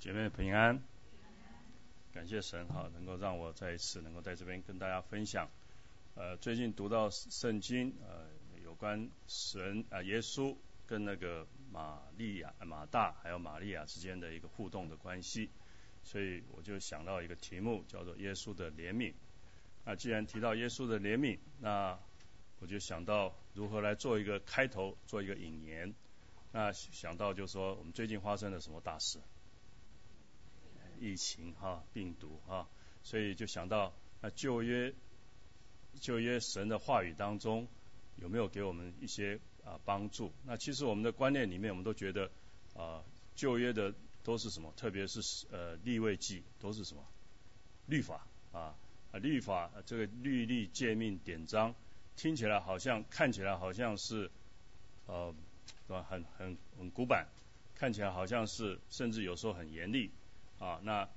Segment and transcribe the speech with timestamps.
[0.00, 0.82] 姐妹平安，
[2.10, 5.46] 感谢神哈，能够让我再一次能够在这边跟大家分享。
[6.14, 8.24] 呃，最近读到圣经，呃，
[8.64, 15.50] 有关神啊，耶稣跟那个玛利亚、马大还有玛利亚之间的一个互动的关系，
[16.02, 19.12] 所以我就想到一个题目，叫做耶稣的怜悯。
[19.84, 21.98] 那既然提到耶稣的怜悯，那
[22.58, 25.94] 我就想到如何来做一个开头，做一个引言。
[26.52, 29.20] 那想到就是说，我们最近发生了什么大事？
[31.00, 32.68] 疫情哈，病毒哈，
[33.02, 34.94] 所以就想到那旧约
[36.00, 37.66] 旧约神的话语当中
[38.16, 40.30] 有没有给我们一些啊帮助？
[40.44, 42.30] 那其实我们的观念里面，我们都觉得
[42.76, 43.02] 啊
[43.34, 44.72] 旧约的都是什么？
[44.76, 47.02] 特别是呃立位记都是什么？
[47.86, 48.76] 律法啊
[49.10, 51.74] 啊律法这个律例诫命典章，
[52.16, 54.30] 听起来好像看起来好像是
[55.06, 55.34] 呃？
[56.08, 57.26] 很很很古板，
[57.74, 60.08] 看起来好像是甚至有时候很严厉。
[60.60, 61.08] 啊，那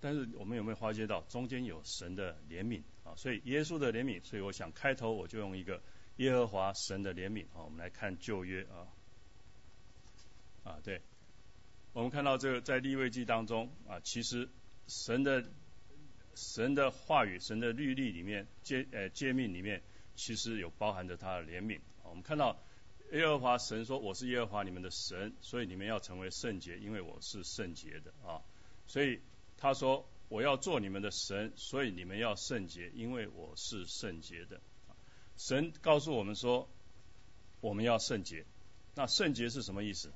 [0.00, 3.12] 但是我们有没有发觉到中间有神的怜悯啊？
[3.16, 5.82] 所以耶稣的怜悯，所以我想开头我就用一个
[6.16, 8.88] 耶和华神的怜悯啊，我们来看旧约啊
[10.64, 11.02] 啊，对，
[11.92, 14.48] 我们看到这个在立位记当中啊，其实
[14.86, 15.44] 神的
[16.34, 19.82] 神的话语、神的律例里面诫呃诫命里面，
[20.14, 21.80] 其实有包含着他的怜悯。
[22.04, 22.56] 我们看到
[23.12, 28.40] 耶和华神说：“我是耶和华你们的神，所以你们要成为圣洁，因为我是圣洁的啊。”
[28.92, 29.20] 所以
[29.56, 34.60] 他说：“我要做你们的神，所以你们要圣洁，因为我是圣洁的。”
[35.38, 36.68] 神告诉我们说
[37.62, 38.44] ：“我们要圣洁。”
[38.94, 40.12] 那圣洁是什么意思？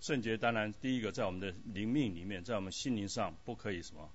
[0.00, 4.10] 圣洁当然第一个在我们的灵命里面，在我们心灵上不可以什么？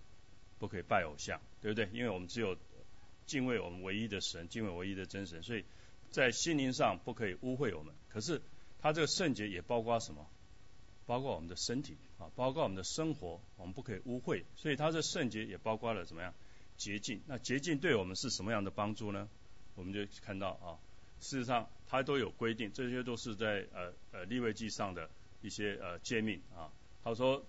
[0.57, 1.87] 不可以拜偶像，对不对？
[1.93, 2.57] 因为我们只有
[3.27, 5.63] 敬畏我们唯一的神，敬畏唯一的真神，所以
[6.09, 7.93] 在心灵上不可以污秽我们。
[8.09, 8.41] 可是
[8.79, 10.27] 他这个圣洁也包括什么？
[11.05, 16.33] 包括我们的身体啊，包括我们的生活，我们不可以污秽，所以它这圣洁也包括了怎么样
[16.75, 17.21] 洁净？
[17.27, 19.29] 那洁净对我们是什么样的帮助呢？
[19.75, 20.81] 我们就看到啊，
[21.19, 25.09] 事实上它都有规定，这些都是在呃呃立位记上的
[25.41, 26.71] 一些呃诫命啊。
[27.03, 27.45] 他说，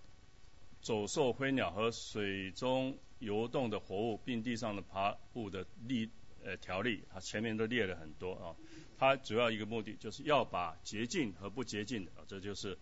[0.82, 6.10] 走兽、飞鸟和水中游动的活物，并地上的爬物的例
[6.44, 8.54] 呃条例，它前面都列了很多啊。
[8.98, 12.78] 它主要一个目的就是要把洁净和不洁净的，这就是。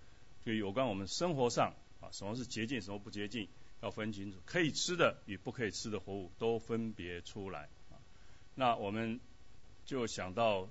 [0.47, 3.49] 就有关我们生活上啊，什么是洁净，什么不洁净，
[3.83, 4.39] 要分清楚。
[4.47, 7.99] 可以吃的与不可以吃的活物都分别出来啊。
[8.55, 9.19] 那我们
[9.85, 10.69] 就想到，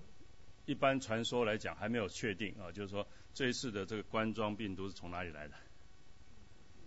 [0.65, 5.55] 一般传说来讲还没有确定啊，就是说这一次的这个冠状病毒是从哪里来的？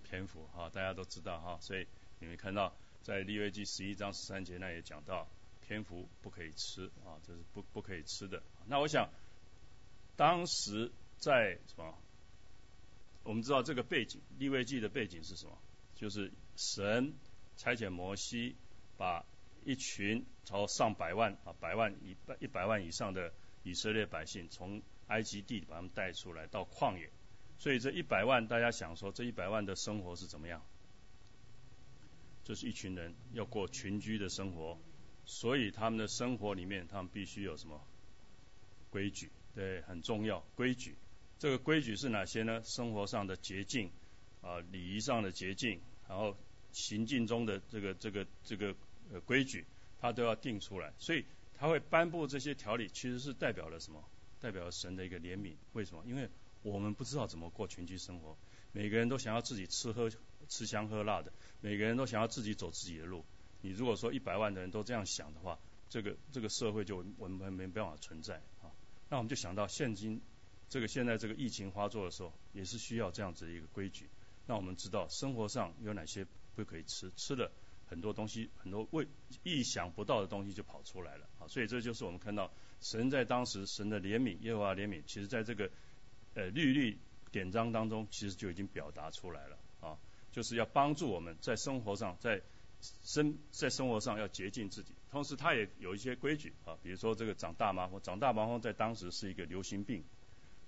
[0.09, 1.87] 蝙蝠哈，大家都知道哈，所以
[2.21, 5.29] 你们看到在利未记十一章十三节那也讲到，
[5.67, 8.43] 蝙蝠不可以吃啊，这是不不可以吃的。
[8.65, 9.11] 那我想
[10.17, 11.95] 当时在什么？
[13.29, 15.59] 我们知道这个背景，立位记的背景是什么？
[15.95, 17.13] 就是神
[17.59, 18.57] 差遣摩西，
[18.97, 19.23] 把
[19.67, 23.35] 一群超上百万啊，百万一百一百万以上的
[23.65, 27.11] 以色列百姓从埃及地把他们带出来到旷野。
[27.59, 30.65] 所以这一百万，大家想说这一百万的生活是怎么样？
[32.45, 34.79] 就是一群人要过群居的生活，
[35.27, 37.87] 所以他们的生活里面，他们必须有什么
[38.89, 39.31] 规矩？
[39.55, 40.97] 对，很重要，规矩。
[41.39, 42.63] 这个规矩是哪些呢？
[42.65, 43.91] 生活上的捷径
[44.43, 46.37] 啊，礼仪上的捷径，然后
[46.73, 48.75] 行进中的这个这个这个
[49.13, 49.65] 呃规矩，
[50.01, 50.93] 他都要定出来。
[50.99, 54.05] 所以他会颁布这些条例，其实是代表了什么？
[54.41, 55.55] 代表了神的一个怜悯。
[55.75, 56.03] 为什么？
[56.07, 56.29] 因为
[56.63, 58.37] 我们不知道怎么过群居生活，
[58.73, 60.11] 每个人都想要自己吃喝
[60.49, 63.25] 吃香喝辣的，每个人都想要自己走自己的路。
[63.61, 65.57] 你如果说一百万的人都这样想的话，
[65.89, 68.75] 这个这个社会就我们没办法存在啊。
[69.09, 70.21] 那我们就想到现今。
[70.69, 74.09] 这个现在这个疫情发作的时候，也是需要这样子的一个规矩。
[74.47, 77.51] 那我们知道生活上有哪些不可以吃，吃了
[77.87, 79.07] 很多东西，很多未
[79.43, 81.49] 意想不到的东西就跑出来了啊。
[81.49, 85.71] 所以这就是我们看到神在当时神的怜悯，耶和华怜悯，其实在这个
[86.35, 86.99] 呃律律
[87.31, 89.99] 典章当中，其实就已经表达出来了啊，
[90.33, 92.43] 就是要帮助我们在生活上，在
[92.81, 94.95] 生在生活上要洁净自己。
[95.11, 100.05] 同时，它也有一些规矩啊，比如说这个长大麻风，长大麻风在当时是一个流行病。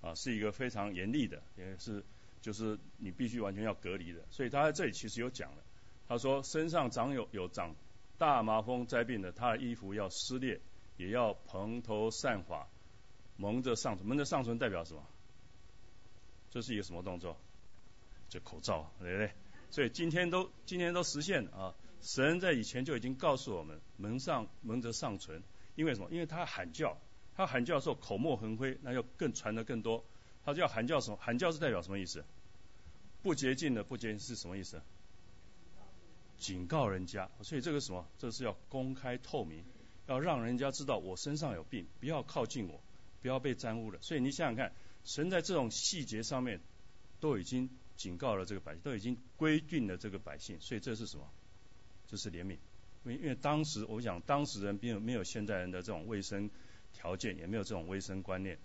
[0.01, 2.05] 啊，是一个非常严厉的，也是
[2.41, 4.25] 就是你必须完全要隔离的。
[4.31, 5.63] 所以他在这里其实有讲了，
[6.09, 7.75] 他说身上长有有长
[8.19, 10.61] 大麻风灾病的，他的衣服要撕裂，
[10.97, 12.67] 也要蓬头散发，
[13.37, 13.99] 蒙着上。
[14.05, 15.07] 蒙着上唇代表什么？
[16.51, 17.37] 这是一个什么动作？
[18.29, 19.31] 就口罩，对不对？
[19.71, 21.75] 所以今天都今天都实现了啊！
[22.01, 25.43] 神在以前就已经告诉我们，蒙上蒙着上唇，
[25.77, 26.09] 因为什么？
[26.11, 26.97] 因为他喊叫。
[27.37, 30.05] 他喊叫的时候口沫横飞，那就更传的更多。
[30.45, 31.17] 他就要喊叫什么？
[31.21, 32.25] 喊叫是代表什么意思？
[33.23, 34.81] 不洁净的不洁净是什么意思？
[36.39, 38.07] 警告人家，所以这个什么？
[38.19, 39.63] 这是要公开透明，
[40.07, 42.81] 要让人家知道我身上有病，不要靠近我，
[43.21, 43.99] 不要被沾污了。
[44.01, 44.73] 所以你想想看，
[45.05, 46.61] 神在这种细节上面
[47.21, 51.29] 都已经警告了这个百姓，都已经规定了这个百姓，所以这是什么？
[52.09, 52.57] 这是怜悯。
[53.05, 56.51] 因为因为当时我想当时人并没有现代人的这种卫生
[56.93, 58.59] 条件，也没有这种卫生观念，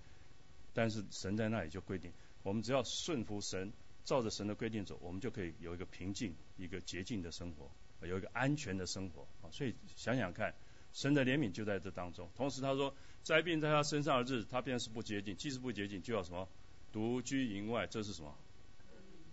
[0.74, 2.12] 但是神在那里就规定，
[2.44, 3.72] 我们只要顺服神。
[4.06, 7.72] 照着神的规定走，我们就可以有一个平静、一个洁净的生活，
[8.06, 9.50] 有一个安全的生活啊！
[9.52, 10.54] 所以想想看，
[10.94, 12.30] 神的怜悯就在这当中。
[12.36, 16.48] 同时他说，灾病在他身上的日子，他便是不洁净，既是不洁净，就要什么
[16.92, 18.38] 独居营外，这是什么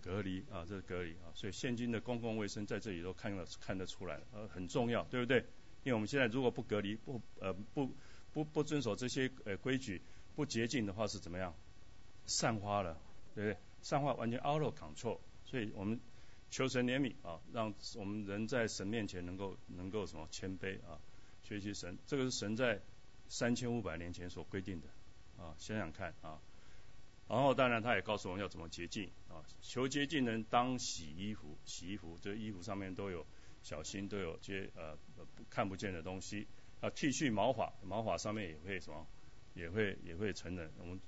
[0.01, 0.65] 隔离啊？
[0.67, 1.29] 这是隔离啊！
[1.35, 5.37] 所以现今的公共卫生在这里都看了看得出来，呃，很重要，对不对？
[5.83, 7.93] 因为我们现在如果不隔离，不呃不
[8.33, 10.01] 不不遵守这些呃规矩，
[10.35, 11.53] 不洁净的话是怎么样？
[12.25, 12.97] 散花了，
[13.35, 13.57] 对不对？
[13.81, 15.99] 散花完全 out of control，所以我们
[16.49, 20.99] 求神怜悯啊，让我们人在神面前能够能够什么谦卑啊，
[21.43, 22.79] 学习神，这个是神在
[23.27, 24.87] 三千五百年前所规定的
[25.43, 26.39] 啊，想想看啊，
[27.27, 33.25] 然后当然他也告诉我们要怎么洁净啊，求洁净人当洗衣服，洗衣服这衣服上面都有
[33.63, 34.97] 小心都有些呃
[35.49, 36.47] 看不见的东西
[36.83, 39.07] 啊，剃去毛发，毛发上面也会什么
[39.55, 40.99] 也会也会承认，我们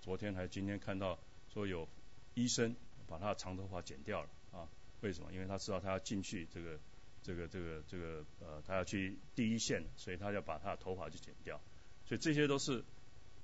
[0.00, 1.88] 昨天还今天看到说有。
[2.34, 2.74] 医生
[3.06, 4.66] 把他的长头发剪掉了啊？
[5.02, 5.30] 为什么？
[5.34, 6.80] 因为他知道他要进去这个
[7.22, 11.60] 这个这个这个呃，他要去第一线，所以他要把他的头发就剪掉。
[12.06, 12.82] 所以这些都是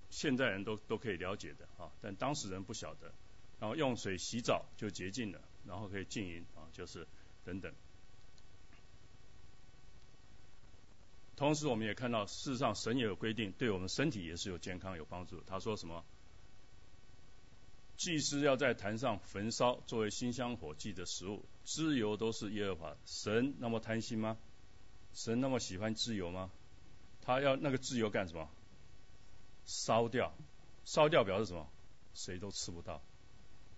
[0.09, 3.13] 现在人都都可以了解的啊，但当时人不晓得。
[3.61, 7.07] 然后用水洗澡就洁净了，然后可以静音啊，就是
[7.45, 7.71] 等等。
[11.39, 15.41] 同时我们也看到，事实上神也有规定，对我们身体也是有健康有帮助。
[15.47, 16.05] 他说什么？
[17.97, 24.37] 祭司要在坛上焚烧作为馨香火祭的食物，自由都是耶和华神那么贪心吗？
[25.15, 26.51] 神那么喜欢自由吗？
[27.23, 28.51] 他要那个自由干什么？
[29.65, 30.35] 烧掉，
[30.85, 31.69] 烧掉表示什么？
[32.15, 33.01] 谁都吃不到，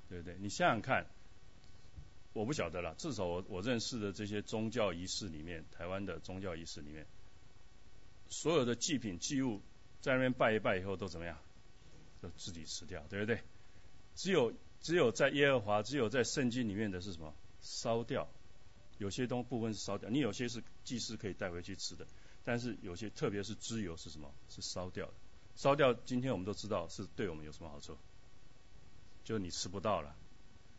[0.09, 0.35] 对不对？
[0.39, 1.07] 你想想看，
[2.33, 2.95] 我不晓得了。
[2.95, 7.07] 至少我我认识的这些宗教仪式里面，台湾的宗教仪式里面，
[8.31, 9.61] 所有的祭品祭物
[10.01, 11.37] 在那边拜一拜以后都怎么样？
[12.23, 13.43] 都自己吃掉，对不对？
[14.15, 17.35] 只有只有在耶和华，只有在圣经里面的是什么？
[17.61, 18.27] 烧掉。
[18.99, 22.07] 有些东部分是烧掉，你有些是祭司可以带回去吃的，
[22.45, 24.33] 但是有些特别是脂油是什么？
[24.49, 25.13] 是烧掉的。
[25.57, 27.97] 烧掉，今天我们都知道是对我们有什么好处？
[29.25, 30.15] 就你吃不到了，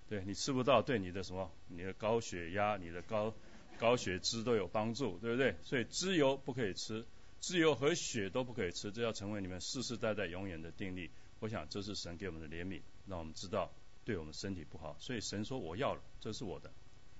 [0.07, 1.51] 对你吃不到，对你的什么？
[1.67, 3.33] 你的高血压、你的高
[3.79, 5.55] 高血脂都有帮助，对不对？
[5.63, 7.05] 所以脂油不可以吃，
[7.41, 11.09] 自由和血都不可以吃，这要成为你们世世代代永远的定力。
[11.39, 12.81] 我想这是神给我们的怜悯。
[13.07, 13.71] 让我们知道
[14.05, 16.71] 对我们身体不好，所以神说我要了，这是我的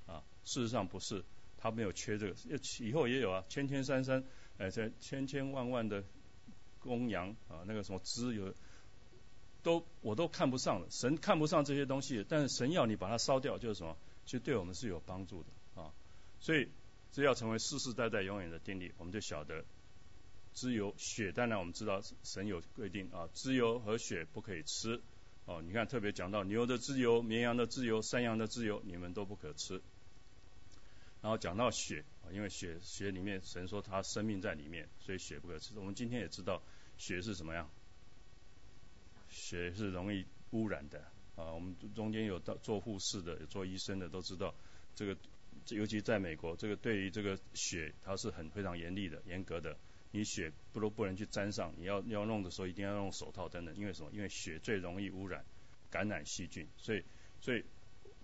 [0.05, 0.23] 啊。
[0.45, 1.23] 事实上不是，
[1.57, 2.35] 他没有缺这个，
[2.79, 4.23] 以后也有啊，千千山山，
[4.59, 6.03] 哎，这千千万万的
[6.79, 8.53] 公羊啊，那个什么资有，
[9.63, 10.87] 都我都看不上了。
[10.91, 13.97] 神看不上这些东西，但是神要你把它烧掉，就是什么？
[14.25, 15.91] 其实对我们是有帮助的啊。
[16.39, 16.69] 所以
[17.11, 19.65] 这要成为世世代代永远的定力，我们就晓得，
[20.53, 25.01] 脂油血，当然我们知道神有规定啊，脂油和血不可以吃。
[25.45, 29.81] 哦，你看，特别讲到牛的自由、绵羊的自由、山羊的自由，你们都不可吃。
[31.21, 35.77] 然后讲到血，因为血血里面神说他生命在里面，所以血不可吃。
[35.77, 36.61] 我们今天也知道
[36.97, 37.69] 血是什么样，
[39.29, 40.99] 血是容易污染的
[41.35, 41.51] 啊。
[41.53, 44.53] 我们中间有到做护士的、有做医生的都知道，
[44.95, 45.17] 这个
[45.69, 49.75] 尤其在美国，这个对于这个血，它是很非常严厉的、严格的。
[50.11, 54.11] 你血不都不能去沾上，你要要弄的时候一定要用手套等等，因为什么？
[54.11, 55.45] 因为血最容易污染、
[55.89, 57.03] 感染细菌，所以
[57.39, 57.63] 所以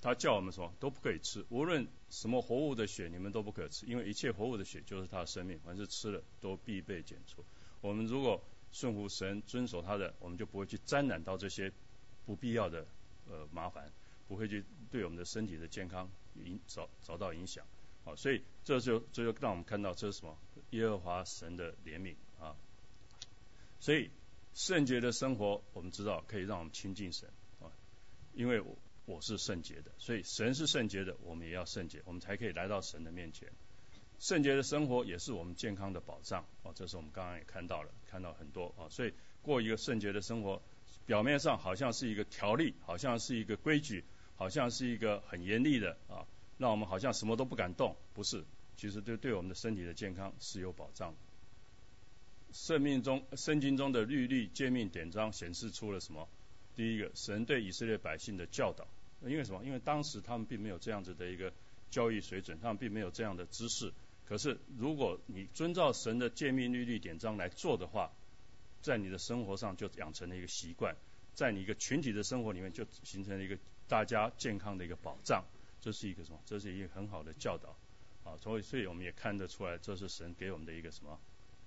[0.02, 7.44] 他叫我们什么都不可以吃，无论什么活物的血你们都不可以吃，因为一切活物的血就是他的生命，凡是吃了都必被检出。
[7.82, 11.72] 我们如果顺服神、遵守他的，我们就不会去沾染到这些
[12.26, 12.86] 不必要的
[13.30, 13.92] 呃麻烦，
[14.28, 17.66] 不会去对我们的身体的健康影遭遭到影响。
[18.04, 20.38] 好，所以这就这就让我们看到这是什么？
[20.72, 22.56] 耶和华神的怜悯啊，
[23.80, 24.10] 所以
[24.54, 27.30] 圣洁的生活，我们知道可以让我们亲近神
[27.62, 27.72] 啊，
[28.34, 33.50] 因为我我是圣洁的，所以神是圣洁的，我们也要圣洁，我们才可以来到神的面前。
[34.20, 40.62] 圣洁的生活也是我们健康的保障啊，这是我们刚刚也看到了，看到很多啊，所以过一个圣洁的生活，
[41.06, 44.04] 表面上好像是一个条例，好像是一个规矩，
[44.36, 46.26] 好像是一个很严厉的啊，
[46.58, 48.44] 让我们好像什么都不敢动，不是。
[48.78, 51.14] 其实对对我们的身体的健康是有保障。
[52.54, 56.30] 圣命中、圣经中的律例诫命典章显示出了什么？
[56.76, 58.88] 第一个，神对以色列百姓的教导
[59.26, 59.66] 因为什么？
[59.66, 61.52] 因为当时他们并没有这样子的一个
[61.90, 63.92] 教育水准，他们并没有这样的知识。
[64.26, 68.12] 可是如果你遵照神的诫命律例典章来做的话，
[68.82, 70.96] 在你的生活上就养成了一个习惯，
[71.34, 73.58] 在你一个群体的生活里面就形成了一个
[73.88, 75.44] 大家健康的一个保障。
[75.82, 76.40] 这是一个什么？
[76.46, 77.76] 这是一个很好的教导
[78.28, 78.36] 啊！
[78.38, 81.18] 所以，所以我们也看得出来，这是神给我们的一个什么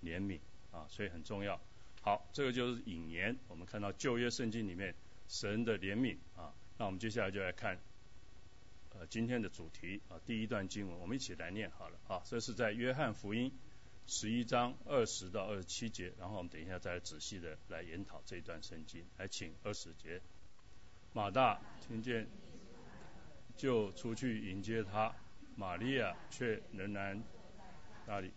[0.02, 0.38] 怜悯
[0.70, 0.86] 啊！
[0.88, 1.58] 所以很重要。
[2.02, 3.36] 好，这个就是引言。
[3.48, 4.94] 我们看到旧约圣经里面
[5.28, 6.52] 神的怜悯啊。
[6.76, 7.78] 那我们接下来就来看
[8.94, 12.22] 呃今天的主题啊，第一段经文，我们一起来念好了啊。
[12.24, 13.52] 这是在约翰福音
[14.06, 19.04] 十一章二十到二十七节，然后我们等一下再来仔细的来研讨这一段圣经。
[19.18, 20.20] 来，请二十节，
[21.12, 22.26] 马大听见
[23.56, 25.14] 就出去迎接他，
[25.56, 27.22] 玛利亚却仍然
[28.06, 28.32] 那里。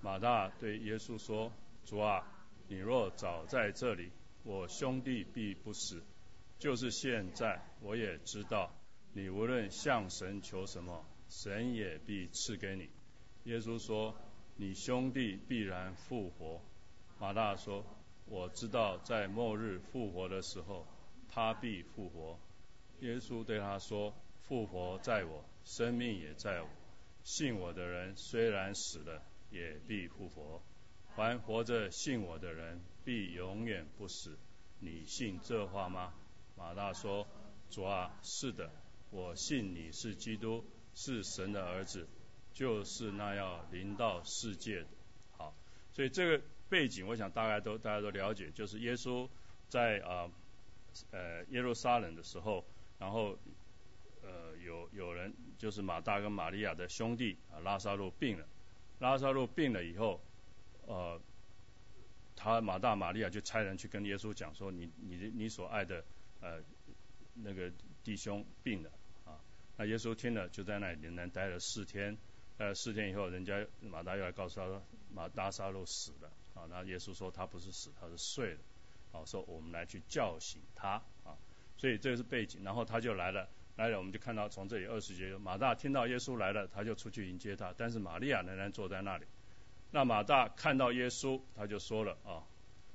[0.00, 1.52] 马大对耶稣说
[1.84, 2.26] ：“主啊。”
[2.66, 4.10] 你若早在这里，
[4.42, 6.02] 我兄弟必不死。
[6.58, 8.72] 就是现在，我也知道，
[9.12, 12.88] 你无论向神求什么，神也必赐给你。
[13.44, 14.14] 耶稣说
[14.56, 16.58] ：“你兄弟必然复活。”
[17.20, 17.84] 马大说
[18.24, 20.86] ：“我知道，在末日复活的时候，
[21.28, 22.38] 他必复活。”
[23.00, 24.14] 耶稣对他说
[24.48, 26.68] ：“复活在我，生命也在我。
[27.24, 30.62] 信我的人，虽然死了，也必复活。”
[31.16, 34.36] 凡活着信我的人，必永远不死。
[34.80, 36.12] 你信这话吗？
[36.56, 37.26] 马大说
[37.70, 38.70] ：“主啊，是的，
[39.10, 42.08] 我信你是基督，是神的儿子，
[42.52, 44.86] 就是那要临到世界的。”
[45.38, 45.54] 好，
[45.92, 49.28] 所以这个背景，我想大家都大家都了解，就是耶稣
[49.68, 50.30] 在啊
[51.12, 52.64] 呃耶路撒冷的时候，
[52.98, 53.38] 然后
[54.22, 55.32] 呃有有人
[55.64, 58.46] 就是马大跟玛利亚的兄弟啊拉萨路病了，
[58.98, 60.20] 拉萨路病了以后。
[60.86, 61.18] 呃，
[62.36, 66.04] 他马大玛利亚就差人去跟耶稣讲说，你你你所爱的
[66.42, 66.60] 呃
[67.32, 68.90] 那个弟兄病了
[69.24, 69.40] 啊。
[69.78, 72.18] 那耶稣听了，就在那里仍然待了四天。
[72.58, 74.82] 待了，四天以后，人家马大又来告诉他说，
[75.14, 76.68] 马大沙路死了啊。
[76.68, 78.60] 那耶稣说他不是死，他是睡了。
[79.12, 81.38] 啊，说我们来去叫醒他啊。
[81.78, 82.62] 所以这个是背景。
[82.62, 89.26] 然后他就来了，来了我们就看到从这里二十节，马大听到耶稣来了，他就出去迎接他，但是玛利亚仍然坐在那里。
[89.90, 92.42] 那马大看到耶稣，他就说了啊，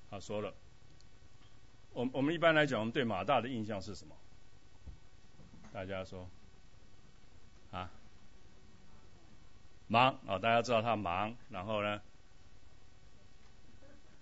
[0.09, 0.53] 他说了，
[1.91, 4.15] 我我们一般来讲，我们对马大的印象是什么？
[5.71, 6.29] 大家说
[7.71, 7.91] 啊，
[9.87, 12.01] 忙啊，大家知道他忙，然后呢，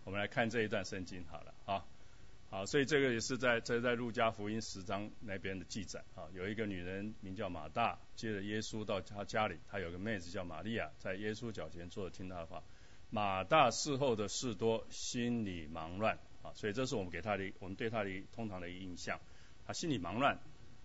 [0.04, 1.54] 我们来看这一段圣经好了
[2.50, 2.60] 啊。
[2.60, 12.64] 好，所以这个也是在这在路加福音十章那边的记载啊，有一个女人名叫马大，接着耶稣到她家里，她有个妹子叫玛利亚，在耶稣脚前坐着听他的话。
[13.10, 19.20] 马大事后的事多，心里忙乱啊，所以这是我们给他的，我们对他的通常的一个印象。
[19.66, 20.38] 他心里忙乱，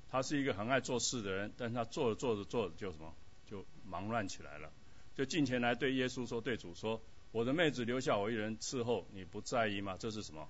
[0.08, 3.12] 他是一个很爱做事的人，但是他做着做着做着就什么，
[3.46, 4.70] 就忙乱起来了，
[5.16, 7.02] 就进前来对耶稣说，对主说，
[7.32, 9.96] 我的妹子留下我一人伺候，你不在意吗？
[9.98, 10.48] 这是什么？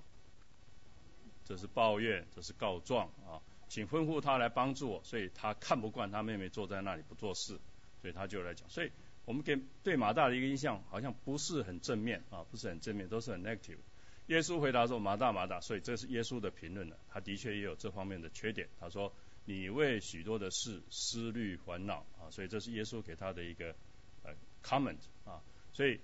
[1.45, 3.43] 这是抱怨，这是告状啊！
[3.69, 5.03] 请吩咐他来帮助我。
[5.03, 7.59] 所以他看不惯他妹妹坐在那里不做事，
[8.01, 8.69] 所以他就来讲。
[8.69, 8.93] 所以
[9.25, 13.79] 我们给对马大的一个印象好像不是很正面啊，不是很正面，都是很 negative。
[14.27, 16.97] 耶稣回答说：“马大，马大。”所以这是耶稣的评论了。
[17.09, 18.69] 他的确也有这方面的缺点。
[18.79, 19.13] 他说
[19.45, 23.75] ：“你为许多的事思虑烦恼啊。”所以这是耶稣给他的一个
[24.23, 24.33] 呃
[24.63, 25.43] comment 啊。
[25.73, 25.99] 所以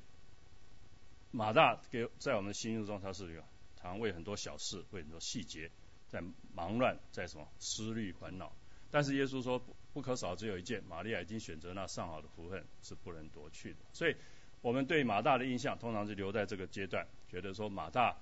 [1.30, 3.44] 马大给在我们的心目中他是一个。
[3.88, 5.70] 常为很多小事，为很多细节，
[6.08, 6.22] 在
[6.54, 8.52] 忙乱，在什么思虑烦恼。
[8.90, 13.78] 但是耶稣说，不可少只有一件，玛利亚已经选择那上好的福分，是不能夺去的。
[13.92, 14.16] 所以，
[14.62, 18.16] 我们对马大的印象，通常是留在这个阶段，觉得说马大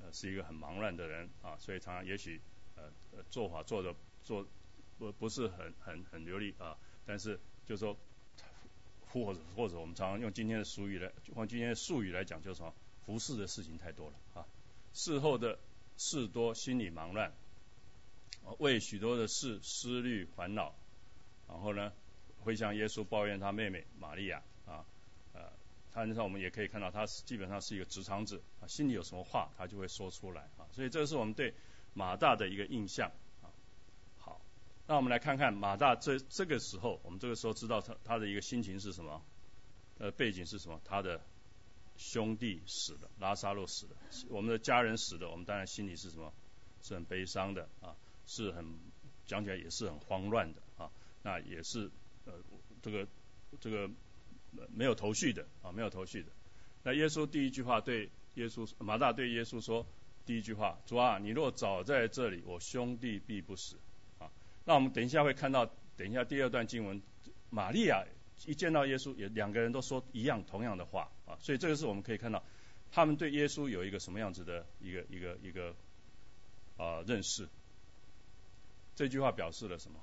[0.00, 2.40] 呃是一个很忙乱的人啊，所以常常也许
[2.76, 2.84] 呃
[3.30, 4.46] 做法做的做
[4.98, 6.76] 不不是很很很流利啊。
[7.06, 7.96] 但是就说
[9.08, 12.74] 或者或者我们常常用今天的俗语来，用今天的术语来讲，就是什么
[13.06, 14.46] 服侍的事情太多了啊。
[14.94, 15.58] 事后的
[15.96, 17.32] 事多，心里忙乱，
[18.58, 20.74] 为许多的事思虑烦恼，
[21.48, 21.92] 然后呢，
[22.40, 24.84] 会向耶稣抱怨他妹妹玛利亚啊，
[25.32, 25.52] 呃，
[25.92, 31.54] 他上我们也可以看到，他基本上是一个直肠子啊，心里有什么话他就会说出来啊，所以这是我们对
[31.94, 33.10] 马大的一个印象
[33.42, 33.48] 啊。
[34.18, 34.40] 好，
[34.86, 39.22] 那我们来看看马大这这个时候，我们这个时候知道他他的一个心情是什么，
[39.98, 41.20] 呃，背景是什么，他的。
[42.02, 43.96] 兄弟死了，拉萨路死了，
[44.28, 46.32] 我们的家人死了，我们当然心里是什么？
[46.82, 47.94] 是很悲伤的啊，
[48.26, 48.66] 是很
[49.24, 50.90] 讲起来也是很慌乱的啊，
[51.22, 51.88] 那也是
[52.24, 52.32] 呃
[52.82, 53.06] 这个
[53.60, 53.88] 这个
[54.74, 56.28] 没有头绪的啊，没有头绪的。
[56.82, 59.86] 那耶稣第一句话对耶稣马大对耶稣说
[60.26, 63.76] 第一句话：主啊，你若早在这里，我兄弟必不死
[64.18, 64.28] 啊。
[64.64, 67.00] 那我们等一下会看到，等一下第二段经文，
[67.50, 68.04] 玛利亚
[68.46, 71.08] 一见到耶稣，也两个人都说一样同样的话
[71.40, 72.42] 所以这个是我们可以看到，
[72.90, 75.74] 他们对耶稣有一个什么样子的一个一个一个
[76.76, 77.48] 啊认识。
[78.94, 79.98] 这句话表示了什么？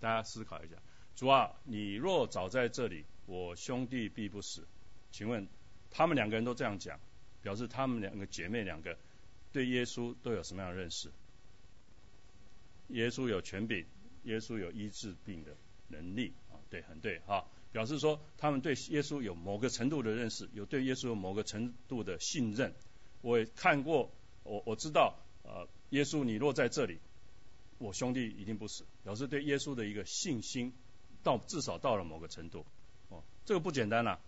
[0.00, 0.76] 大家思考一下。
[1.14, 4.66] 主啊，你若早在这里，我兄弟必不死。
[5.10, 5.46] 请问
[5.90, 6.98] 他们两个人都这样讲，
[7.42, 8.96] 表示他们两个姐妹两个
[9.52, 11.10] 对耶稣都有什么样的认识？
[12.88, 13.84] 耶稣有权柄，
[14.22, 15.54] 耶稣有医治病的
[15.88, 17.46] 能力啊，对，很对哈。
[17.72, 22.74] 表示说他们对耶稣有某个程度的认识，有对耶稣有某个程度的信任。
[23.22, 24.10] 我也看过，
[24.42, 26.98] 我我知道，呃，耶稣你若在这里。
[27.78, 30.74] 我兄弟一定不死，表示对耶稣的一个信心，
[31.22, 32.66] 到至少到了某个程度，
[33.08, 34.20] 哦，这个不简单了，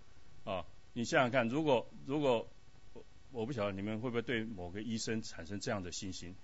[0.44, 2.48] 啊，你想想看，如果如果
[2.94, 6.34] 我我不晓得你们会不会对某个医生产生这样的信心，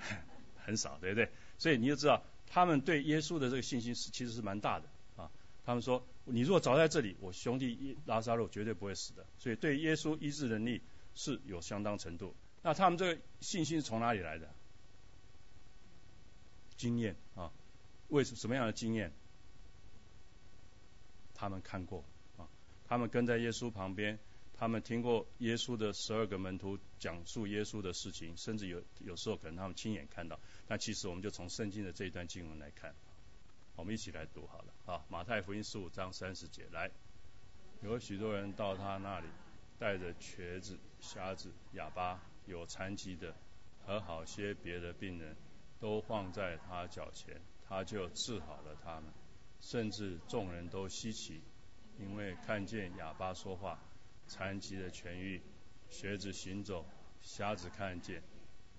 [0.62, 1.30] 很少，对不对？
[1.56, 5.30] 所以你就知道他们对耶稣的这个信心是其实是蛮大的，啊，
[5.64, 10.82] 他们说你如果早在这里，我兄弟拉萨路绝对不会死的，所以对耶稣医治能力
[11.14, 12.34] 是有相当程度。
[12.62, 14.48] 那他们这个信心是从哪里来的？
[16.76, 17.52] 经验啊，
[18.08, 19.12] 为什什么样的经验？
[21.34, 22.04] 他们看过
[22.36, 22.48] 啊，
[22.86, 24.18] 他们跟在耶稣旁边，
[24.54, 30.38] 他们听过耶稣的十二个门徒讲述耶稣的事情，甚至有有时候可能他们亲眼看到。
[30.68, 32.94] 那其实我们就从圣经的这一段经文来看，
[33.80, 35.02] 我们一起来读好了啊。
[35.08, 36.90] 马太福音十五章三十节，来，
[37.80, 39.26] 有许多人到他那里，
[39.78, 43.34] 带着瘸子、瞎子、哑巴、有残疾的
[43.86, 45.34] 和好些别的病人。
[45.80, 49.04] 都放在他脚前，他就治好了他们，
[49.62, 51.40] 甚至众人都稀奇，
[51.98, 53.80] 因为看见哑巴说话，
[54.26, 55.40] 残疾的痊愈，
[55.88, 56.84] 瘸子行走，
[57.22, 58.22] 瞎子看见，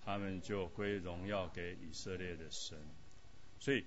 [0.06, 2.78] 他们就归荣耀给以色列的神。
[3.58, 3.84] 所以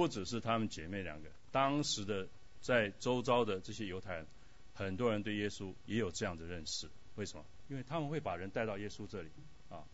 [0.00, 2.26] 不只是他们姐妹两个，当时的
[2.62, 4.26] 在周遭的这些犹太人，
[4.72, 6.88] 很多人对耶稣也有这样的认识。
[7.16, 7.44] 为什么？
[7.68, 9.28] 因为他们会把人带到耶稣这里
[9.68, 9.84] 啊。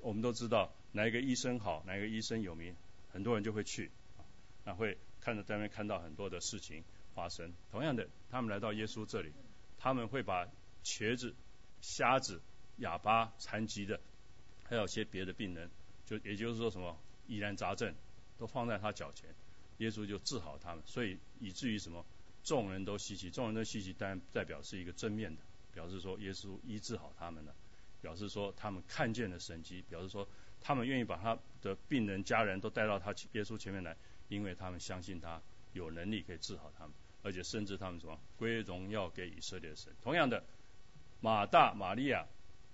[0.00, 0.72] 我们都知道。
[0.90, 2.74] 哪一个医生好，哪一个医生有名，
[3.12, 3.92] 很多人就会去，
[4.64, 6.82] 那会看着在那边看到很多的事情
[7.14, 7.52] 发生。
[7.70, 9.30] 同样的，他们来到耶稣这里，
[9.78, 10.48] 他们会把
[10.82, 11.32] 瘸子、
[11.80, 12.40] 瞎子、
[12.78, 14.00] 哑巴、残疾的，
[14.64, 15.70] 还有些别的病人，
[16.06, 17.94] 就也就是说什么疑难杂症，
[18.36, 19.30] 都放在他脚前，
[19.78, 20.82] 耶稣就治好他们。
[20.86, 22.04] 所以以至于什么，
[22.42, 27.54] 众人都稀奇，众人都稀奇，当然代表是一个正面的，表示说耶稣医治好他们了，
[28.00, 30.28] 表示说他们看见了神迹，表示说。
[30.66, 33.94] 他们愿意把他的病人、家人都带到他耶稣前面来，
[34.30, 35.38] 因为他们相信他
[35.74, 39.92] 有能力可以治好他们，而且甚至他们什么归荣耀给以色列神。
[40.00, 40.42] 同样的，
[41.20, 42.26] 马大、玛利亚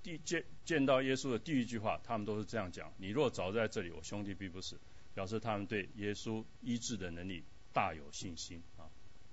[0.04, 4.78] 第见见到耶稣的第一句话，他们都是这样讲：“你若早在这里，我兄弟必不死。”
[5.14, 7.42] 表示他们对耶稣医治的能力
[7.72, 8.88] 大有信心啊。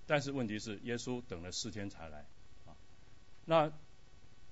[0.05, 2.25] 但是问题是，耶稣等了四天才来
[2.65, 2.75] 啊。
[3.45, 3.71] 那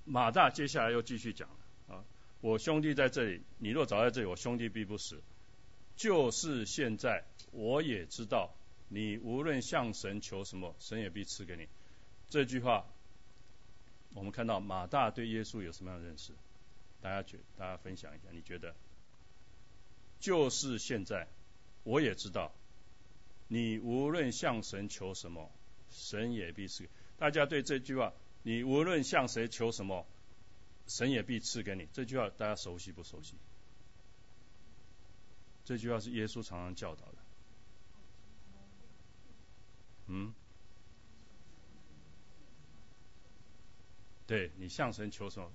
[0.04, 2.04] 马大接下来又继续讲了啊。
[2.42, 5.22] 我兄弟在这里，你若早在这里，我兄弟必不死。
[5.96, 8.54] 就是现在，我也知道，
[8.90, 11.68] 你无论向神求什么，神也必赐给你。
[12.30, 12.86] 这句话，
[14.14, 16.34] 我们看到马大对耶稣有什么样的认识？
[17.02, 18.76] 大家觉，大家分享一下，你觉得？
[20.26, 21.28] 就是现在，
[21.84, 22.52] 我也知道，
[23.48, 25.52] 你无论向神求什么，
[25.92, 26.90] 神也必赐。
[27.20, 28.12] 大家对这句话，
[28.42, 30.04] 你无论向谁求什么？
[30.88, 31.88] 神也必赐给你。
[31.94, 33.36] 这句话大家熟悉不熟悉？
[35.64, 37.18] 这句话是耶稣常常教导的。
[40.08, 40.34] 嗯？
[44.26, 45.52] 对你向神求什么？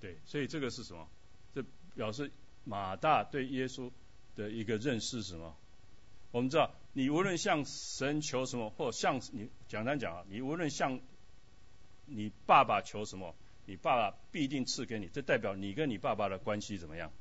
[0.00, 1.08] 对，所以这个是什么？
[1.54, 2.32] 这表示
[2.64, 3.92] 马大对耶稣
[4.38, 5.54] 的一个认识是什么？
[6.30, 10.98] 我们知道，你无论向神求什么，或向你简单讲啊，你无论向
[12.06, 13.34] 你爸爸求什么。
[13.66, 17.12] 你爸爸必定赐给你，这代表你跟你爸爸的关系怎么样？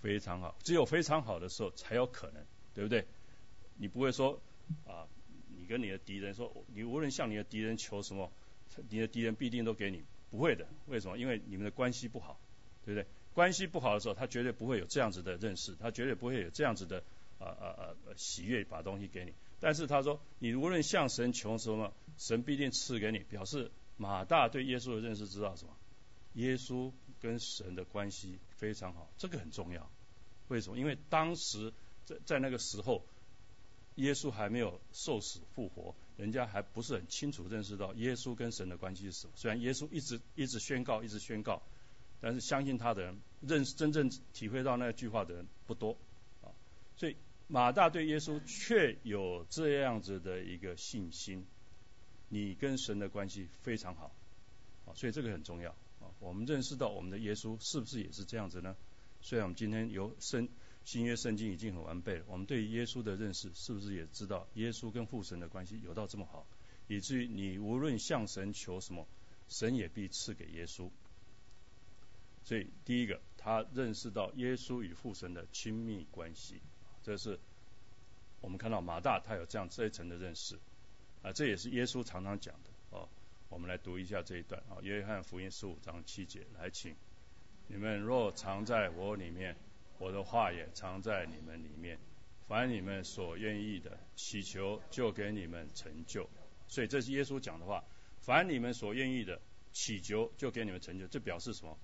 [0.00, 2.42] 非常好，只有非常好的时候才有可能，
[2.74, 3.04] 对不对？
[3.76, 4.40] 你不会说
[4.86, 5.04] 啊，
[5.58, 8.32] 你跟你的敌人说，你无论向你的敌人求什么，
[8.88, 10.66] 你的敌人必定都给你，不会的。
[10.86, 11.18] 为什么？
[11.18, 12.40] 因为你们的关系不好，
[12.86, 13.06] 对不对？
[13.36, 17.04] 关系不好的时候，他绝对不会有这样子的认识，他绝对不会有这样子的
[17.38, 19.34] 啊啊啊喜悦把东西给你。
[19.60, 23.70] 但是他说，你无论向神求什么，神必定赐给你，表示。
[23.98, 25.74] 马大对耶稣的认识知道什么？
[26.34, 29.90] 耶稣跟神的关系非常好，这个很重要。
[30.48, 30.78] 为什么？
[30.78, 31.72] 因为当时
[32.04, 33.02] 在在那个时候，
[33.94, 39.32] 耶稣还没有受死复活，人家还不是很清楚认识到耶稣跟神的关系是什么。
[39.34, 41.62] 虽然耶稣一直一直宣告，一直宣告，
[42.20, 45.96] 但是相信他的人，认识真正体会到那句话的人不多
[46.42, 46.48] 啊。
[46.96, 47.16] 所以
[47.48, 51.44] 马大对耶稣却有这样子的一个信心，
[52.28, 54.10] 你跟神的关系非常好，
[54.86, 55.70] 啊，所以这个很重要
[56.00, 56.10] 啊。
[56.20, 58.74] 我们认识到我们的耶稣是不是也是这样子呢？
[59.20, 60.48] 虽然我们今天有圣
[60.84, 66.46] 新约圣经已经很完备了，我们对耶稣的认识是不是也知道耶稣跟父神的关系有到这么好，
[66.88, 69.06] 以至于你无论向神求什么，
[69.48, 70.90] 神也必赐给耶稣。
[72.46, 76.62] 所以第一个，他认识到耶稣与父神的亲密关系。
[77.02, 77.36] 这是
[78.40, 80.56] 我们看到马大他有这样这一层的认识
[81.22, 83.08] 啊，这也是耶稣常常讲的哦。
[83.48, 86.94] 我们来读一下这一段啊，约翰福音十五章七节，来请
[87.66, 89.56] 你们若藏在我里面，
[89.98, 91.98] 我的话也藏在你们里面，
[92.46, 96.30] 凡你们所愿意的祈求，就给你们成就。
[96.68, 97.82] 所以这是耶稣讲的话，
[98.20, 99.40] 凡你们所愿意的
[99.72, 101.08] 祈求，就给你们成就。
[101.08, 101.76] 这表示什么？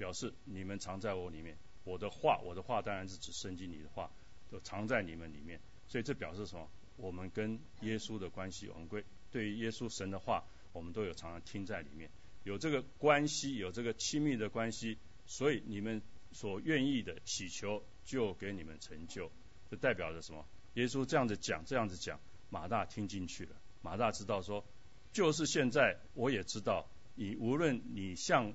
[0.00, 4.10] 表示你们藏在我里面，我的话，我的话当然是指圣经里的话。
[4.50, 6.68] 都藏在你们里面，所以这表示什么？
[6.96, 12.10] 我们跟耶稣的关系，我们归对于耶稣神的话，我们都有常常听在里面，
[12.42, 19.30] 有这个关系，有这个亲密的关系，所以你们所愿意的祈求，就给你们成就。
[19.70, 20.44] 这代表着什么？
[20.74, 23.54] 耶稣这样子讲，这样子讲，马大听进去了。
[23.82, 24.66] 马大知道说，
[25.12, 28.52] 就是现在，我也知道，你无论你向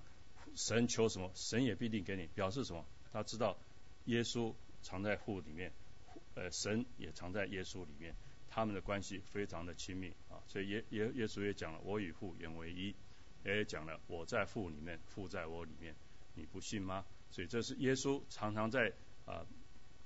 [0.56, 2.28] 神求什么，神也必定给你。
[2.28, 2.86] 表示什么？
[3.12, 3.58] 他知道
[4.06, 5.72] 耶稣藏在父里面。
[6.36, 8.14] 呃，神也藏在耶稣里面，
[8.50, 12.94] 他们的关系非常的亲密啊，所以耶耶耶稣也讲了，我与父原为一，
[13.46, 15.96] 也讲了我在父里面，父在我里面，
[16.34, 17.06] 你不信吗？
[17.32, 18.92] 所以这是耶稣常常在
[19.26, 19.46] 啊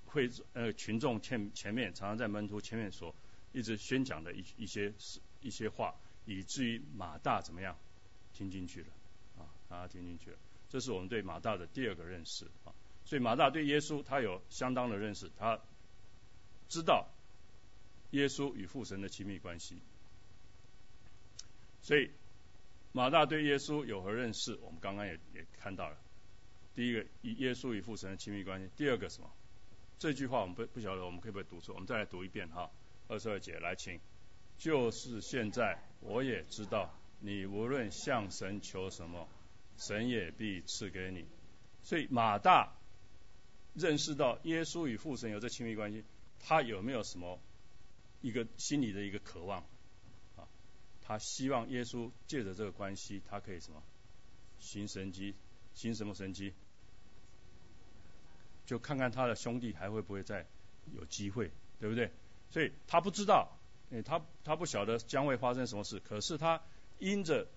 [0.05, 3.15] 会呃群众前前面，常常在门徒前面所
[3.51, 4.93] 一直宣讲的一一些
[5.41, 7.75] 一些话，以至于马大怎么样
[8.33, 8.87] 听进去了
[9.69, 12.73] 啊，他听进去了，这是我们对马大的第二个认识啊，
[13.05, 15.59] 所以马大对耶稣他有相当的认识，他。
[16.67, 17.07] 知道
[18.11, 19.81] 耶稣与父神的亲密关系，
[21.81, 22.11] 所以
[22.91, 24.55] 马大对耶稣有何认识？
[24.61, 25.97] 我们刚刚也也看到了。
[26.75, 29.31] 第一个，以耶稣与父神的亲密关系；第二个什么？
[29.97, 31.73] 这句话我们不不晓得，我们可不可以读错？
[31.73, 32.69] 我们再来读一遍哈。
[33.07, 33.99] 二十二节，来请。
[34.59, 39.27] 就是现在，我也知道，你无论向神求什么，
[39.79, 41.25] 神也必赐给你。
[41.81, 42.75] 所以马大
[43.73, 46.03] 认识到耶稣与父神有这亲密关系。
[46.41, 47.37] 他有没有什么
[48.21, 49.61] 一个心里的一个渴望
[50.37, 50.47] 啊？
[51.01, 53.83] 他希望耶稣借着这个关系，他可以什么
[54.59, 55.35] 行神机，
[55.73, 56.53] 行什么神机？
[58.65, 60.45] 就看看他的兄弟还会不会再
[60.93, 62.11] 有机会，对不对？
[62.51, 63.57] 所以他不知道，
[64.05, 65.99] 他他不晓得将会发生什么事。
[65.99, 66.61] 可是他
[66.99, 67.47] 因着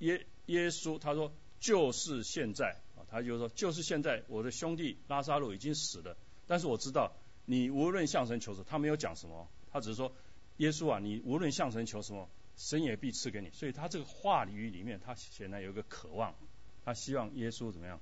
[0.00, 7.12] 耶耶稣，他说就是现在啊，他就说就是现在，我的兄弟拉萨路已经死了，但是我知道。
[7.44, 10.14] 你无论向神求什么，他没有讲什么，他只是说，
[10.58, 13.50] 耶稣啊，你无论向神求什么，神也必赐给你。
[13.50, 16.36] 所以他这个话语里面，他显然有一个渴望，
[16.84, 18.00] 他希望耶稣怎么样，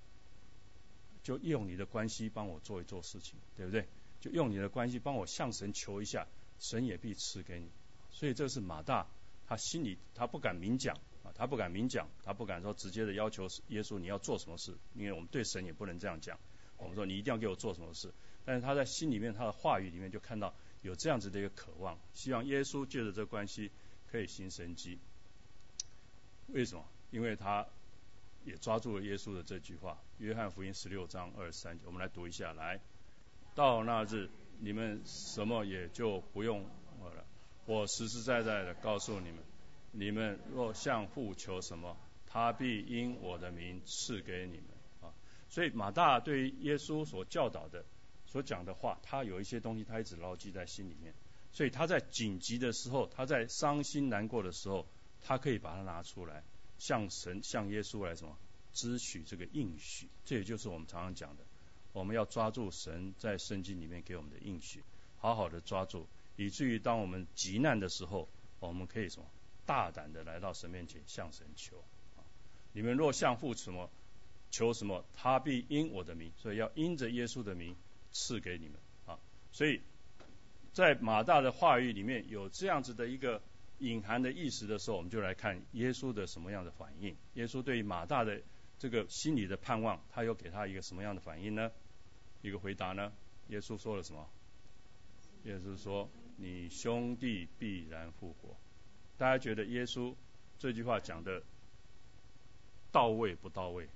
[1.23, 3.89] 就用你的关系帮我做一做事情，对不对？
[4.21, 7.71] 就用你的关系帮我向神求一下，神也必赐给你。
[8.11, 9.07] 所以这是马大，
[9.47, 10.99] 他心里他不敢明讲
[11.35, 16.39] 他不敢明讲，他不敢说直接的要求耶稣你要做什么事，因为我们对神也不能这样讲，
[16.79, 18.13] 我们说你一定要给我做什么事。
[18.45, 23.71] 但是他在心里面，他的话语里面就看到有这样子的一个渴望，希望耶稣借着这关系
[24.11, 24.99] 可以行神迹。
[26.49, 26.85] 为什么？
[27.11, 27.67] 因为他
[28.45, 32.53] 也抓住了耶稣的这句话，《约翰福音》十六章二十三节，我们来读一下。
[32.53, 32.81] 来
[33.55, 36.65] 到那日，你们什么也就不用
[36.99, 37.25] 我了。
[37.67, 39.39] 我实实在在的告诉你们，
[39.93, 44.67] 你们若向父求什么，他必因我的名赐给你们。
[45.03, 45.15] 啊，
[45.49, 47.85] 所以马大对耶稣所教导的。
[48.27, 51.13] 所讲的话，他有一些东西，他一直牢记在心里面，
[51.51, 54.87] 所以他在紧急的时候，他在伤心难过的时候，
[55.21, 56.45] 他可以把它拿出来，
[56.79, 58.39] 向神、向耶稣来什么，
[58.73, 60.09] 支取这个应许。
[60.25, 61.43] 这也就是我们常常讲的，
[61.93, 64.85] 我们要抓住神在圣经里面给我们的应许，
[65.19, 68.29] 好好的抓住，以至于当我们急难的时候，
[68.61, 69.27] 我们可以什么，
[69.71, 71.85] 大胆的来到神面前向神求。
[72.73, 73.91] 你们若向父什么
[74.51, 77.77] 求什么，他必因我的名，所以要因着耶稣的名。
[78.13, 78.75] 赐给你们
[79.07, 79.21] 啊，
[79.53, 79.81] 所以
[80.73, 83.41] 在马大的话语里面有这样子的一个
[83.79, 87.17] 隐含的意思的时候，我们就来看耶稣的什么样的反应。
[87.35, 88.43] 耶稣对于马大的
[88.81, 91.71] 这个心理的盼望，他又给他一个什么样的反应呢？
[92.43, 93.13] 一个回答呢？
[93.47, 94.29] 耶稣说了什么？
[95.45, 98.57] 耶稣说：“你兄弟必然复活。”
[99.21, 100.15] 大家觉得耶稣
[100.59, 101.43] 这句话讲的
[102.91, 103.87] 到位不到位？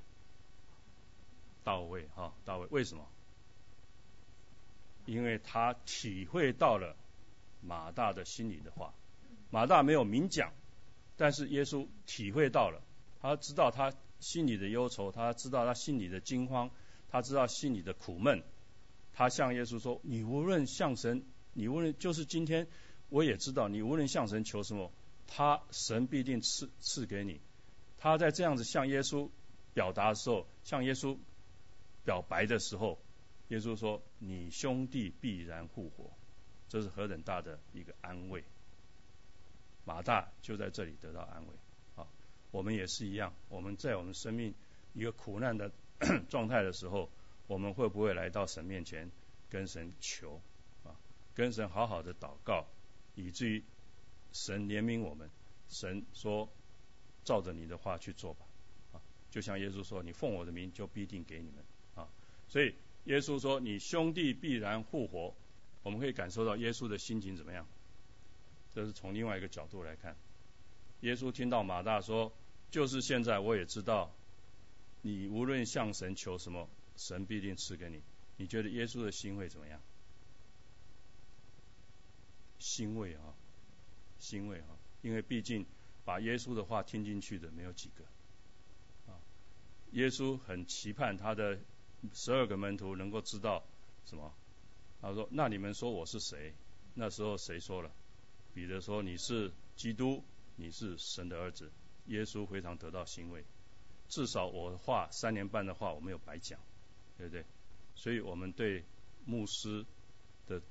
[1.65, 2.67] 到位哈，到位。
[2.71, 3.07] 为什么？
[5.07, 6.95] 因为他体会到了
[7.63, 8.93] 马大的心里的话。
[9.51, 10.53] 马大没有明讲，
[11.17, 12.83] 但是耶稣体会到了，
[13.23, 16.71] 他知道他心里的忧愁，他知道他心里的惊慌，
[17.09, 18.45] 他知道心里的苦闷。
[19.15, 22.69] 他向耶稣说：“你无论向神，你无论就是今天，
[23.09, 24.93] 我也知道你无论向神求什么，
[25.37, 27.41] 他神必定赐赐给你。”
[27.99, 29.29] 他在这样子向耶稣
[29.73, 31.19] 表达的时候，向耶稣
[32.05, 32.99] 表白的时候，
[33.49, 36.13] 耶稣说：“你兄弟必然复活。”
[36.69, 38.45] 这是何等大的一个安慰！
[39.85, 41.53] 马大就在这里得到安慰。
[41.97, 42.07] 啊，
[42.53, 43.33] 我们也是一样。
[43.49, 44.55] 我们在我们生命
[44.93, 45.73] 一个苦难的
[46.31, 47.11] 状态的时候，
[47.49, 49.11] 我们会不会来到神面前
[49.51, 50.41] 跟神求
[50.85, 50.95] 啊？
[51.35, 52.67] 跟神好好的祷告，
[53.15, 53.65] 以至于
[54.35, 55.31] 神怜悯我们。
[55.71, 56.51] 神说
[57.25, 58.45] ：“照着你的话去做吧。”
[58.93, 61.65] 啊，就像耶稣说：“你奉我的名，就必定给你们。”
[61.97, 62.07] 啊，
[62.49, 65.35] 所以耶稣说：“你兄弟必然复活。”
[65.83, 67.67] 我们可以感受到耶稣的心情怎么样？
[68.75, 70.17] 这是从另外一个角度来看，
[71.01, 72.33] 耶稣听到马大说
[72.71, 74.11] ：“就是现在，我也知道，
[75.03, 78.03] 你无论向神求什么，神必定赐给你。”
[78.37, 79.81] 你觉得耶稣的心会怎么样？
[82.59, 83.21] 欣慰啊，
[84.25, 84.73] 欣慰啊！
[85.03, 85.67] 因为毕竟
[86.07, 89.21] 把耶稣的话听进去的没有几个啊。
[89.93, 91.59] 耶稣很期盼他的
[92.15, 93.63] 十二个门徒能够知道
[94.07, 94.33] 什么？
[95.03, 96.55] 他说：“那你们说我是谁？”
[96.97, 97.91] 那时候谁说了？
[98.55, 100.25] 彼得说：“你是基督，
[100.57, 101.71] 你是神的儿子。”
[102.09, 103.45] 耶稣非常得到欣慰，
[104.09, 106.59] 至少我话三年半的话我没有白讲，
[107.19, 107.45] 对不对？
[107.95, 108.85] 所以我们对
[109.27, 109.85] 牧师
[110.47, 110.63] 的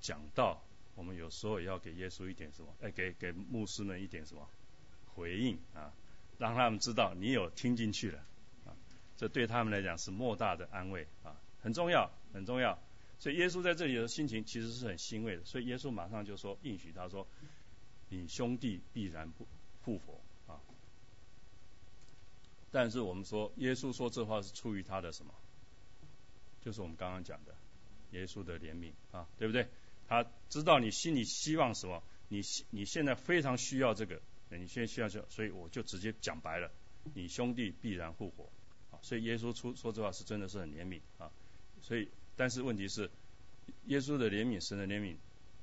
[0.00, 0.62] 讲道，
[0.98, 2.74] 我们有时候也要给耶稣一点什么？
[2.80, 4.50] 哎，给给牧师们一点什么
[5.14, 5.92] 回应啊？
[6.38, 8.18] 让他们知道你有听进去了
[8.66, 8.74] 啊！
[9.16, 12.76] 这对他们来讲是莫大的安慰啊，很重要，很重要。
[13.20, 17.24] 所以耶稣在这里的心情其实是很欣慰的，所以耶稣马上就说应许他说
[18.10, 19.46] ：“你兄弟必然不
[19.84, 20.20] 复活
[20.52, 20.58] 啊！”
[22.72, 25.32] 但是我们说耶稣说这话是出于他的什么？
[26.60, 27.54] 就是我们刚刚讲的
[28.10, 29.68] 耶稣的怜悯啊，对不对？
[30.08, 32.40] 他知道你心里希望什么，你
[32.70, 36.70] 你现在非常需要这个，你现在需要这，所以我就直接讲白了，
[37.14, 38.50] 你兄弟必然复活
[38.90, 38.98] 啊！
[39.02, 41.30] 所以耶稣出说这话是真的是很怜悯啊，
[41.82, 42.08] 所以。
[42.40, 43.10] 但是问题是，
[43.86, 45.16] 耶稣的怜悯，神的怜悯，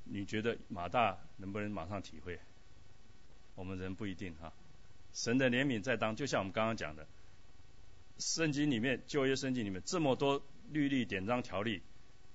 [0.03, 2.38] 你觉得马大能不能马上体会？
[3.55, 4.51] 我们人不一定哈。
[5.13, 7.08] 神的怜悯在当，就像我们刚刚讲的，
[8.19, 11.81] 圣经里面旧约圣经里面这么多律例典章条例，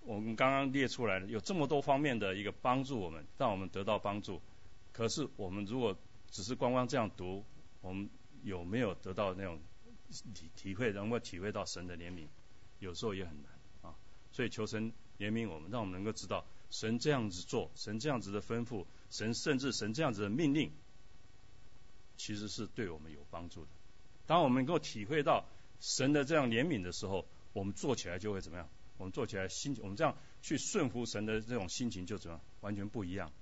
[0.01, 4.41] 我们刚刚列出来的有这么多方面的一个帮助我们，让我们得到帮助。
[4.93, 5.97] 可是我们如果
[6.31, 7.45] 只是光光这样读，
[7.81, 8.09] 我们
[8.43, 9.61] 有没有得到那种
[10.35, 12.27] 体体会，能够体会到神的怜悯？
[12.79, 13.95] 有时候也很难啊。
[14.33, 20.73] 所以求神怜悯我们，让我们能够知道神这样子做，神这样子的吩咐，神甚至神这样子的命令，
[22.17, 23.69] 其实是对我们有帮助的。
[24.27, 25.45] 当我们能够体会到
[25.81, 28.69] 神的这样怜悯的时候，我们做起来就会怎么样？
[29.01, 33.33] 我们做起来心情，我们这样去顺服神的这种心情就怎么样完全不一样。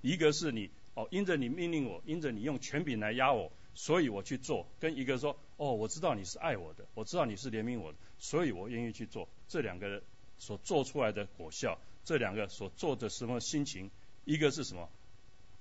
[0.00, 7.98] 一个是你哦，因着你命令我，因着你用权柄来压我，所以我去做；跟一个说哦，我知道你是爱我的，我知道你是怜悯我的。
[8.18, 10.02] 所以我愿意去做这两个
[10.38, 13.90] 所做出来的果效，这两个所做的什么心情，
[14.24, 14.88] 一个是什么？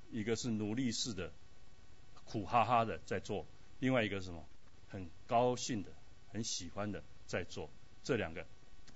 [0.10, 1.34] 一个是努力式的
[2.24, 3.46] 苦哈哈的在做，
[3.82, 4.46] 另外一个是什么？
[4.88, 5.92] 很高兴的、
[6.32, 7.70] 很喜欢的在做，
[8.06, 8.46] 这两个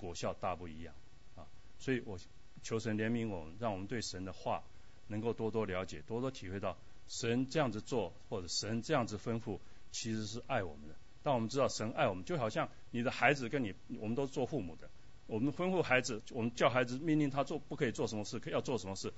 [0.02, 0.94] 果效大不一样
[1.36, 1.46] 啊！
[1.80, 2.18] 所以我
[2.64, 4.64] 求神怜悯我们，让我们对神的话
[5.08, 6.76] 能够多多了解，多多体会到
[7.08, 9.60] 神这样子做或者神这样子吩咐，
[9.92, 10.96] 其实是爱我们的。
[11.24, 14.90] 当我们知道神爱我们，就好像你的孩子跟你，我们都是做父母的。
[15.28, 19.14] 我们吩咐孩子，我们叫孩子命令他做不可以做什么事，可要做什么事，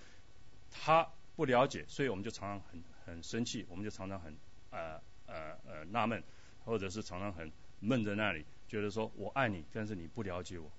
[0.69, 4.36] 他不了解，所以我们就常常很很生气，我们就常常很
[4.69, 6.22] 呃呃呃纳闷，
[6.65, 10.71] 或者是常常很闷在那里，觉得说我爱你，但是你不了解我。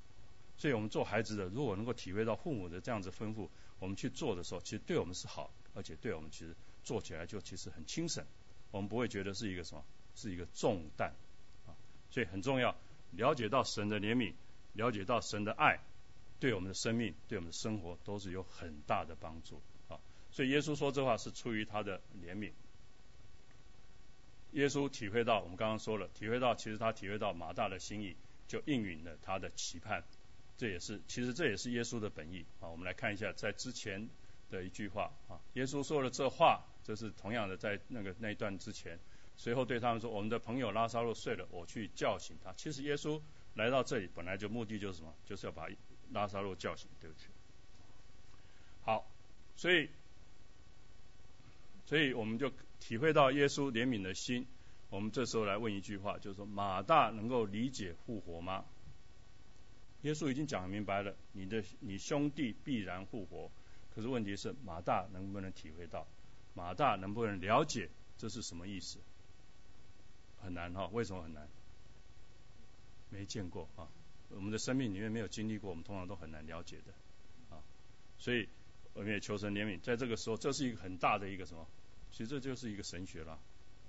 [0.57, 8.27] 所以我们做孩子的，如果能够体会到父母的这样子吩咐，我们去做的时候，其实对我们是好，而且对我们其实做起来就其实很轻省，
[8.73, 9.85] 我们不会觉得是一个什么。
[10.17, 11.13] 是一个重担
[11.67, 11.75] 啊，
[12.09, 12.77] 所以很重要，
[13.11, 14.33] 了解到神的怜悯，
[14.75, 15.81] 了解到神的爱，
[16.39, 19.99] 对我们的生命、对我们的生活都是有很大的帮助啊。
[20.31, 22.53] 所以耶稣说这话是出于他的怜悯。
[24.55, 28.17] 耶稣体会到，我们刚刚说了，体会到其实他体会到马大的心意，
[28.49, 30.03] 就应允了他的期盼。
[30.57, 32.69] 这也是，其实这也是耶稣的本意啊。
[32.69, 34.09] 我们来看一下，在之前
[34.51, 38.99] 的一句话啊，耶稣说了这话，这是同样的在那个那一段之前。
[39.37, 43.21] 随后对他们说：“我们的朋友拉萨路睡了，我去叫醒他。”其实耶稣
[43.55, 45.13] 来到这里本来就目的就是什么？
[45.27, 45.67] 就是要把
[46.13, 47.27] 拉萨路叫醒，对不起。
[48.85, 49.11] 好，
[49.57, 49.89] 所以，
[51.85, 52.53] 所以我们就
[52.87, 54.47] 体会到耶稣怜悯的心。
[54.91, 58.67] 我们这时候来问一句话，就是说马大能够理解复活吗？
[60.03, 63.51] 耶稣已经讲明白了，你的你兄弟必然复活。
[63.95, 66.07] 可是问题是马大能不能体会到？
[66.53, 68.99] 马大能不能了解这是什么意思？
[70.43, 71.49] 很难哈，为什么很难？
[73.09, 73.89] 没见过啊，
[74.29, 76.93] 我们的生命里面没有经历过，我们通常都很难了解的
[77.57, 77.63] 啊。
[78.19, 78.47] 所以
[78.93, 81.67] 我们也求神怜悯，在这个时候，这是一个很大的一个什么？
[82.15, 83.41] 其实这就是一个神学了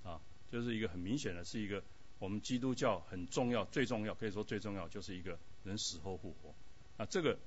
[0.04, 0.20] 啊，
[0.52, 1.84] 就是一个很明显的，是一个
[2.18, 6.56] 我们基督教很重要、最重要，可以说最重要，就是一个人死后复活
[6.98, 7.06] 啊。
[7.06, 7.38] 这个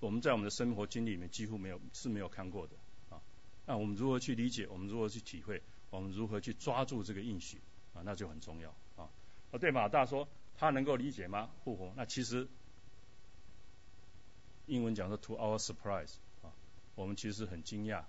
[0.00, 2.76] 我们在我们的生活经历里面几乎没有是没有看过的
[3.10, 3.20] 啊。
[3.66, 4.66] 那我们如何去理解？
[4.66, 5.62] 我们如何去体会？
[5.90, 7.58] 我们如何去抓住这个应许？
[7.92, 9.10] 啊，那就很重要啊。
[9.50, 10.26] 啊，对马大说，
[10.56, 11.50] 他能够理解吗？
[11.64, 11.92] 复活？
[11.94, 12.48] 那其实
[14.64, 16.48] 英文讲说 “to our surprise” 啊，
[16.94, 18.04] 我们其实很惊讶，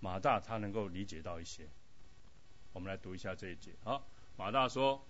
[0.00, 1.68] 马大他能够理解到一些。
[2.72, 3.72] 我们来读一下这一节。
[3.84, 4.06] 好，
[4.36, 5.02] 马大说：“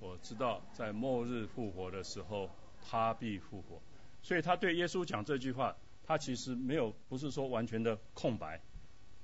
[0.00, 2.50] 我知道在末日复活的时候，
[2.88, 3.80] 他必复活。”
[4.22, 8.60] 所以他对耶稣讲这句话，他其实没有不是说完全的空白。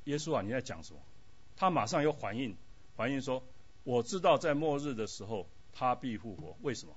[0.04, 1.00] 耶稣啊，你在讲什么？
[1.57, 2.57] 他马上有反应，
[2.96, 3.42] 反应说。
[3.83, 6.94] 我知道在末日的时候他必复活，为什么？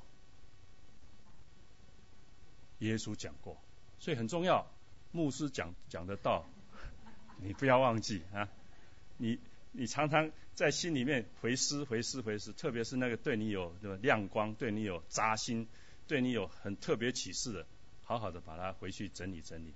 [2.79, 3.57] 耶稣讲过，
[3.99, 4.65] 所以很重要。
[5.12, 6.45] 牧师讲讲的道，
[7.41, 8.50] 你不要忘记啊！
[9.17, 9.39] 你
[9.71, 15.67] 你常常在心里面回思回思回思，特别是那个对你有亮光、对你有扎心、
[16.08, 17.65] 对你有很特别启示的，
[18.04, 19.73] 好好的把它回去整理整理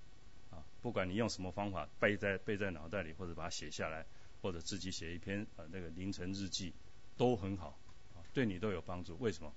[0.51, 0.63] 啊！
[0.81, 4.05] 不管你用什么方法背在背在脑袋里，或者把它写下来，
[4.41, 6.73] 或者自己写一篇呃那个凌晨日记。
[7.17, 7.77] 都很好，
[8.33, 9.15] 对你都有帮助。
[9.19, 9.53] 为什么？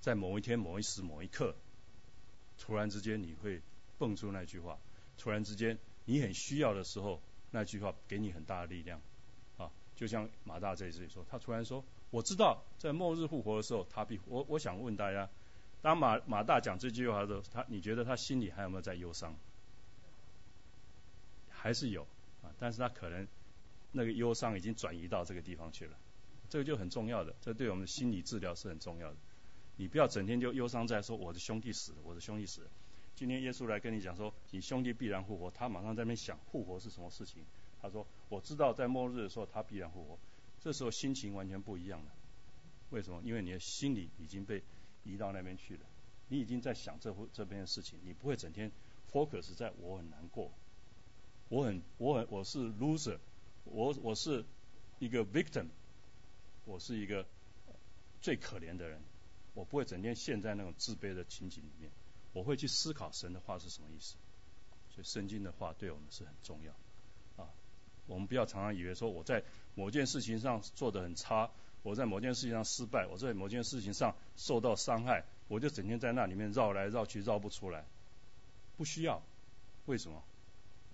[0.00, 1.54] 在某一天、某一时、某一刻，
[2.58, 3.60] 突然之间你会
[3.98, 4.76] 蹦出那句话，
[5.16, 9.00] 突然之间你很需要的时候，那句话给你很大的力量。
[9.56, 14.20] 啊，就像马大在这里说，他突然说：“我知道在末日复活的时候，他必……
[14.26, 15.28] 我我想问大家，
[15.80, 19.36] 当马马大讲这句话的时候，他你觉得他心里还有没有在忧伤？
[21.50, 22.02] 还是有
[22.42, 22.50] 啊？
[22.58, 23.26] 但是他可能
[23.92, 25.96] 那个忧伤已经转移到这个地方去了。”
[26.50, 29.16] 这个就很重要的，这对我们的心理治疗是很重要的。
[29.76, 32.70] 你不要整天就忧伤在说我的兄弟死了，我的兄弟死了。
[33.14, 37.44] 今天耶稣来跟你讲说，你兄弟必然复活，他马上在那边想复活是什么事情。
[37.80, 40.18] 他说我知道在末日的时候他必然复活，
[40.60, 42.10] 这时候心情完全不一样了。
[42.90, 43.22] 为什么？
[43.24, 44.62] 因为你的心里已经被
[45.04, 45.80] 移到那边去了，
[46.28, 48.70] 你已经在想这这边的事情，你不会整天
[49.10, 50.50] focus 在我很难过，
[51.48, 53.18] 我很我很我是 loser，
[53.64, 54.44] 我我是
[54.98, 55.66] 一个 victim。
[56.64, 57.26] 我是一个
[58.20, 59.02] 最可怜的人，
[59.52, 61.90] 我不会整天陷在那种自卑的情景里面，
[62.32, 64.16] 我会去思考神的话是什么意思。
[64.90, 66.72] 所以圣经的话对我们是很重要
[67.42, 67.48] 啊。
[68.06, 69.42] 我们不要常常以为说我在
[69.74, 71.50] 某件事情上做得很差，
[71.82, 77.86] 我在某件事情上失败，我在某件事情上受到伤害，我就整天在那里面绕来绕去绕不出来。
[78.76, 79.22] 不需要，
[79.86, 80.22] 为什么？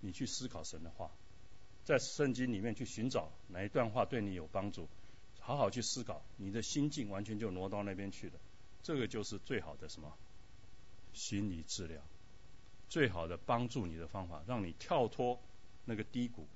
[0.00, 1.10] 你去思考神的话，
[1.84, 4.88] 在圣经里面去寻找哪一段话对你有帮助。
[5.40, 8.34] 好好去思考，你的心境完全就挪到那边去了。
[8.82, 10.16] 这个就是最好的什么
[11.18, 12.00] 心理治疗，
[12.88, 15.42] 最好的帮助你的方法，让你跳脱
[15.84, 16.46] 那个低谷，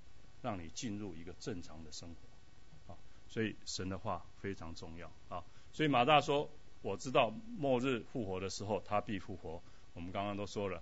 [0.40, 2.92] 让你进入一个正常的生活。
[2.92, 2.96] 啊，
[3.28, 5.42] 所以神的话非常重要啊。
[5.72, 6.48] 所以马大说
[6.80, 9.60] ：“我知道末日复活的时候，他必复活。”
[9.94, 10.80] 我们刚刚都说了，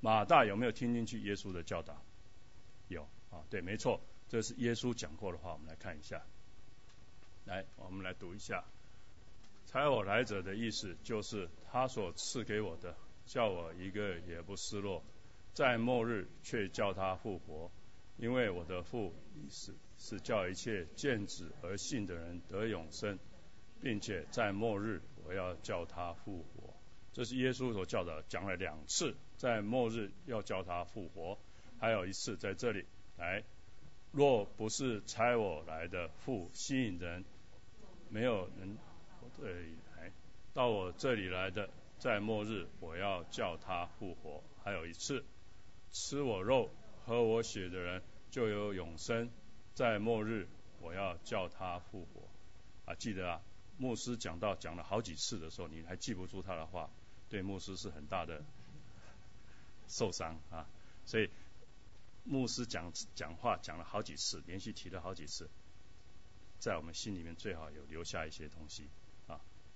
[0.00, 2.02] 马大有没有听进去耶稣的教导？
[2.88, 5.52] 有啊，对，没错，这是耶稣讲过的话。
[5.52, 6.20] 我们来看一下。
[7.44, 8.64] 来，我们来读一下。
[9.66, 12.94] 差我来者的意思就是他所赐给我的，
[13.26, 15.02] 叫我一个也不失落，
[15.52, 17.70] 在末日却叫他复活，
[18.16, 23.18] 因为我的父意思是叫一切见子而信的人得永生，
[23.80, 26.74] 并且在末日我要叫他复活。
[27.12, 31.38] 这是耶稣所教的，讲了两次，在末日要叫他复活，
[31.78, 32.84] 还有一次在这里
[33.18, 33.42] 来。
[34.12, 37.24] 若不是差我来的父吸引人，
[38.10, 38.76] 没有人
[39.40, 40.12] 这里来
[40.52, 41.70] 到我这里来的，
[42.02, 44.42] 在末日我要叫他复活。
[44.64, 45.24] 还有一次，
[45.92, 46.68] 吃我肉、
[47.06, 49.30] 喝我血的人就有永生，
[49.72, 50.48] 在末日
[50.80, 52.28] 我要叫他复活。
[52.86, 53.40] 啊，记得啊，
[53.78, 56.90] 牧师讲到讲了好几次的时候，你还记不住他的话，
[57.28, 58.42] 对牧师是很大的
[59.86, 60.66] 受伤啊，
[61.06, 61.30] 所以。
[62.24, 65.48] 牧师讲讲话讲了好几次，连续提了好几次，
[66.58, 68.88] 在我们心里面最好有留下一些东西，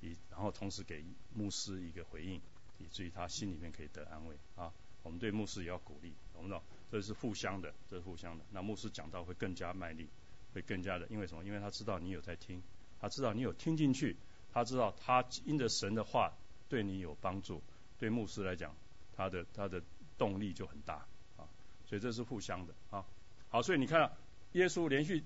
[0.01, 2.41] 以然后同时给牧师一个回应，
[2.79, 4.73] 以至于他心里面可以得安慰啊。
[5.03, 6.61] 我们对牧师也要鼓励，懂不懂？
[6.91, 8.45] 这是互相的，这是互相的。
[8.51, 10.09] 那牧师讲到会更加卖力，
[10.53, 11.45] 会更加的，因为什么？
[11.45, 12.63] 因为他知道你有在听，
[13.01, 14.17] 他知道你有听进去，
[14.53, 16.33] 他知道他因着神的话
[16.69, 17.63] 对你有帮助。
[17.99, 18.75] 对牧师来讲，
[19.17, 19.81] 他的他的
[20.19, 21.47] 动力就很大啊。
[21.87, 23.07] 所以这是互相的啊。
[23.49, 24.11] 好，所以你看，
[24.53, 25.23] 耶稣连续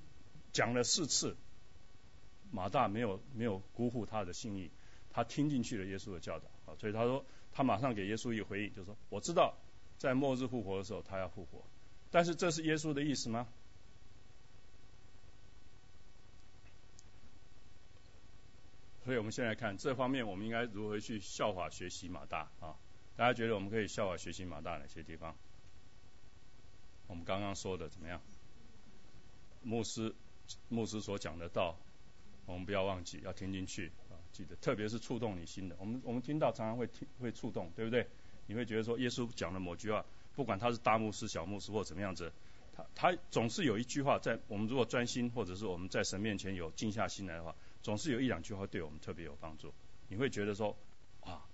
[0.52, 1.36] 讲了四次，
[2.50, 4.70] 马大没有没有辜负他的心意，
[5.10, 6.76] 他听进去了耶稣的教导啊。
[6.78, 9.54] 所以他说，他马上给耶稣一个回应，就说：“我知道。”
[9.98, 11.62] 在末日复活的时候，他要复活，
[12.10, 13.46] 但是这是耶稣的意思吗？
[19.04, 22.76] 所以我们现在看这方面，我们应该如何去效法学习马大啊？
[23.16, 25.36] 大家觉得我们可以效法学习马大哪些地方？
[27.06, 28.22] 我们刚刚说的怎么样？
[29.62, 30.14] 牧师
[30.70, 31.76] 牧师所讲的道，
[32.46, 35.76] 我们不要忘记，要听进去啊，记得，特别是触动你心的。
[35.78, 38.06] 我们我们听到常常会听会触动，对不对？
[38.46, 42.32] 你会觉得说，耶稣讲的某句话，不管他是大牧师、小牧师或怎么样子，
[42.74, 49.72] 他他总是有一句话，在我们如果专心，或者是我们在神面前有静下心来的话，总是有一两句话对我们特别有帮助。
[50.08, 50.76] 你会觉得说，
[51.20, 51.46] 啊，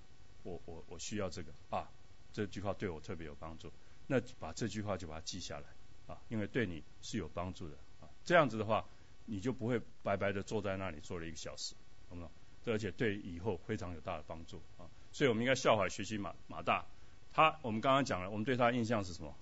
[0.42, 1.90] 我我我需要这个啊，
[2.32, 3.70] 这句话对我特别有帮助，
[4.06, 5.66] 那把这句话就把它记下来
[6.06, 8.08] 啊，因为对你是有帮助的啊。
[8.24, 8.86] 这样子的话，
[9.26, 11.74] 你就不会白白的坐在那里坐了一个小时，
[12.08, 12.30] 懂不懂？
[12.64, 14.90] 而且对以后非常有大的帮助啊。
[15.12, 16.84] 所以我们应该效法学习马马大，
[17.32, 19.36] 他我们刚刚讲了，我们对他的印象是什么？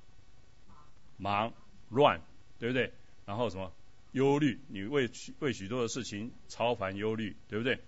[1.17, 1.53] 忙
[1.89, 2.21] 乱，
[2.59, 2.93] 对不对？
[3.25, 3.73] 然后什么
[4.13, 4.61] 忧虑？
[4.69, 7.81] 你为许为许多的事情超凡忧虑，对不对？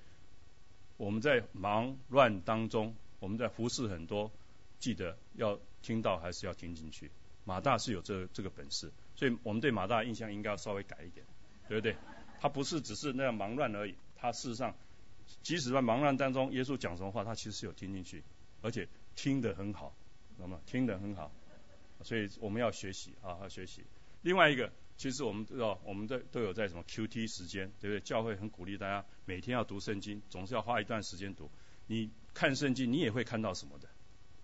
[0.96, 4.30] 我们在忙乱当中，我们在服侍很多，
[4.78, 7.10] 记得要听到还是要听进去。
[7.44, 11.26] 马大是有这这个本事，所以我们对马大印象应该要稍微改一点，
[11.68, 11.96] 对不对？
[12.40, 14.74] 他不是只是那样忙乱而已，他事实上。
[15.42, 18.22] 即使在忙乱当中，耶稣讲什么话，他其实是有听进去，
[18.62, 18.86] 而且
[19.16, 19.92] 听得很好，
[20.38, 21.32] 那么听得很好，
[22.04, 23.82] 所以我们要学习啊，要学习。
[24.22, 28.00] 另外一个，其实我们知道，我们都都有在什么 Q T 时间，对不对？
[28.00, 31.50] 教会很鼓励大家每天要读圣经，总是要花一段时间读。
[31.88, 33.88] 你看圣经，你也会看到什么的？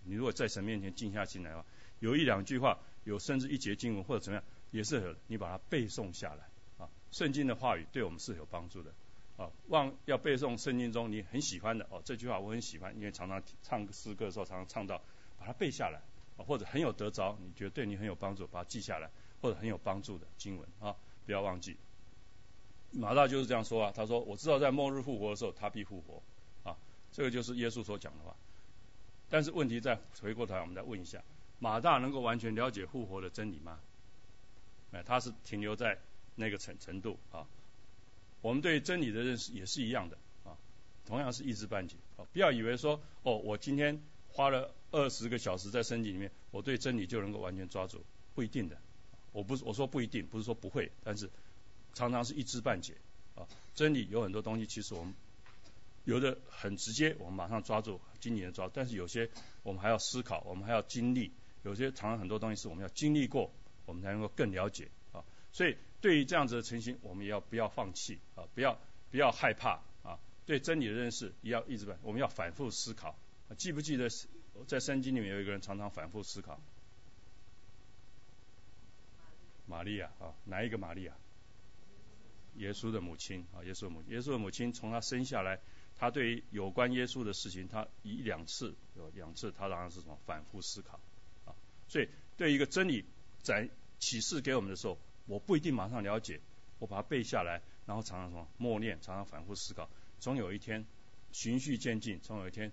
[0.03, 1.65] 你如果在神面前静下心来的话，
[1.99, 6.49] 有一两句话，有甚至一节经文或者怎么样，也是你把它背诵下来。
[7.13, 8.91] 圣经的话语对我们是有帮助的。
[9.37, 15.01] 啊，忘要背诵圣经中你很喜欢的哦，这句话我很喜欢，因为常常唱诗歌的时候常常唱到，
[15.39, 16.01] 把它背下来，
[16.43, 19.09] 或者很有得着，你觉得对你很有帮助，把它记下来，
[19.41, 20.95] 或者很有帮助的经文啊，
[21.25, 21.77] 不要忘记。
[22.91, 26.21] 马大就是这样说啊，他说我知道在末日复活的时候他必复活
[26.69, 26.77] 啊，
[27.11, 28.35] 这个就是耶稣所讲的话。
[29.29, 31.23] 但是问题再回过头来，我们再问一下，
[31.57, 33.79] 马大能够完全了解复活的真理吗？
[34.91, 35.97] 哎，他是停留在
[36.35, 37.47] 那个程程度啊。
[38.41, 40.57] 我们对真理的认识也是一样的啊，
[41.05, 42.27] 同样是一知半解啊。
[42.33, 48.03] 不要以为说哦，我今天花了二十个小时在圣经里面，我对真理就能够完全抓住，
[48.35, 48.77] 不一定的。
[49.31, 51.29] 我不是我说不一定，不是说不会，但是
[51.93, 52.97] 常常是一知半解
[53.35, 53.47] 啊。
[53.73, 55.13] 真理有很多东西，其实我们
[56.03, 59.29] 有的很直接，我们马上抓住，今年抓；但是有些
[59.63, 61.31] 我们还要思考，我们还要经历。
[61.63, 63.53] 有些常常很多东西是我们要经历过，
[63.85, 65.23] 我们才能够更了解啊。
[65.53, 65.77] 所以。
[66.03, 68.43] 对于这样子的情形，我们也要不要放弃啊？
[68.53, 68.77] 不要
[69.09, 70.19] 不要害怕啊！
[70.45, 73.15] 对真理的认识也要一直反，我们要反复思考。
[73.57, 74.09] 记不记得
[74.67, 76.59] 在圣经里面有一个人常常反复思考？
[79.65, 81.13] 玛利亚啊，哪一个玛利亚？
[82.55, 85.61] 耶稣的母亲啊，耶稣的母亲耶稣的母亲从他生下来，
[85.95, 90.99] 他对于有关耶稣的事情，他一两次有两次，他当然是什么反复思考
[91.45, 91.55] 啊。
[91.87, 93.05] 所以对一个真理
[93.41, 94.97] 在启示给我们的时候。
[95.25, 96.39] 我不一定马上了解，
[96.79, 100.85] 我把它背下来，然后常常什么默念，常常反复思考，总有一天
[101.31, 102.71] 循序渐进，总有一天，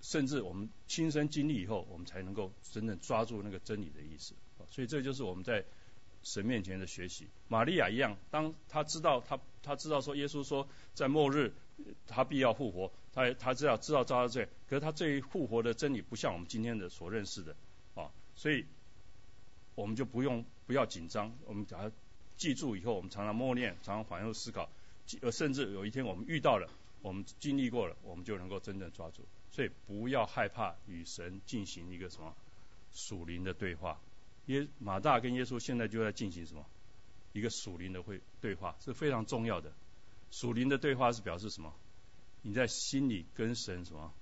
[0.00, 4.34] 甚至我们亲身经历以后，我们才能够真正抓住那个真理的意思。
[4.70, 5.64] 所以这就是我们在
[6.24, 7.28] 神面前的学习。
[7.46, 11.52] 玛利亚一样，当他知道他他知道说耶稣说在末日
[12.08, 17.54] 他必要复活，他他知道知道遭罪，可是他对于复活的真理不像我们今天的所认识的
[17.94, 18.66] 啊，所以。
[19.74, 21.92] 我们就不用不要紧张，我们把它
[22.36, 24.68] 记住以后，我们常常默念，常常反复思考，
[25.20, 26.68] 呃，甚至有一天我们遇到了，
[27.00, 29.22] 我们经历过了，我们就能够真正抓住。
[29.50, 32.34] 所以不要害怕与神进行一个什么
[32.92, 33.98] 属灵的对话。
[34.46, 36.64] 耶马大跟耶稣现在就在进行什么
[37.32, 39.72] 一个属灵的会对话，是非常重要的。
[40.30, 41.72] 属灵的对话是表示什么？
[42.42, 44.12] 你在心里跟神什么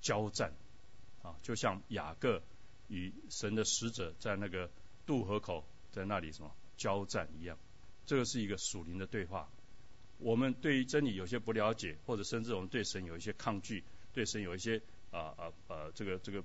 [0.00, 0.52] 交战
[1.22, 1.34] 啊？
[1.42, 2.42] 就像雅各。
[2.88, 4.70] 与神的使者在那个
[5.06, 7.56] 渡河口，在那里什么交战一样，
[8.06, 9.48] 这个是一个属灵的对话。
[10.18, 16.42] 我们对于真理有些不了解，或者甚至我们对神有一些抗拒，对神有一些啊啊啊这个这个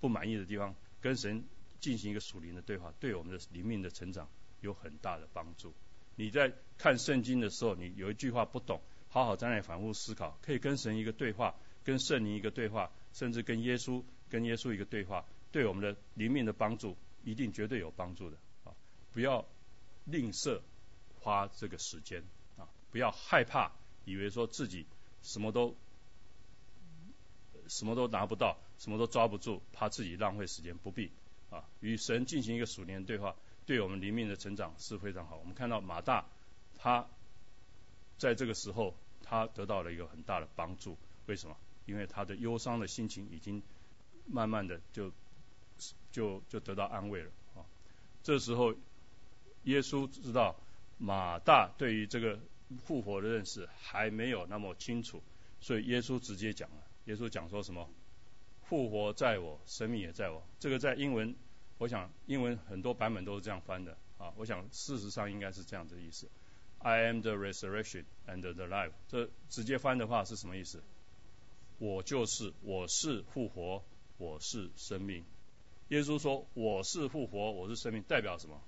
[0.00, 1.44] 不满意的地方，跟神
[1.80, 4.28] 进行一个属灵的对话，对我们的灵命的成长
[4.60, 5.74] 有很大的帮助。
[6.14, 18.74] 你在看圣经的时候，你有一句话不懂，好好在那里反复思考，可以跟神一个对话，跟圣灵一个对话，甚至跟耶稣跟耶稣一个对话，对我们的灵命的帮助一定绝对有帮助的啊！
[19.12, 19.44] 不要
[20.04, 20.60] 吝啬
[21.20, 22.22] 花这个时间
[22.58, 22.68] 啊！
[22.90, 23.72] 不要害怕，
[24.04, 24.86] 以为说自己
[25.22, 25.74] 什么都
[27.68, 31.10] 什么都拿不到，什么都抓不住，怕自己浪费时间，不必
[31.50, 31.64] 啊！
[31.80, 33.34] 与神进行一个数年对话。
[33.66, 35.36] 对我们灵命的成长是非常好。
[35.38, 36.24] 我们看到马大，
[36.78, 37.08] 他
[38.16, 38.94] 在这个时候，
[39.24, 40.96] 他得到了一个很大的帮助。
[41.26, 41.56] 为什么？
[41.86, 43.60] 因为他的忧伤的心情已经
[44.26, 45.10] 慢慢的就
[46.10, 47.64] 就就得到安慰了啊。
[48.22, 48.74] 这时候，
[49.64, 50.56] 耶稣知道
[50.98, 52.38] 马大对于这个
[52.84, 55.22] 复活的认识还没有那么清楚，
[55.60, 56.76] 所以耶稣直接讲了。
[57.04, 57.88] 耶稣讲说什么？
[58.62, 60.42] 复活在我，生命也在我。
[60.58, 61.36] 这个在英文。
[61.78, 66.26] 我想英文很多版本都是这样翻的啊，我想事实上应该是这样的意思。
[66.78, 68.92] I am the resurrection and the life。
[69.08, 70.82] 这直接翻的话是什么意思？
[71.78, 73.84] 我就是，我是复活，
[74.16, 75.26] 我是生命。
[75.88, 78.60] 耶稣说我是复活，我是生命，代表什么？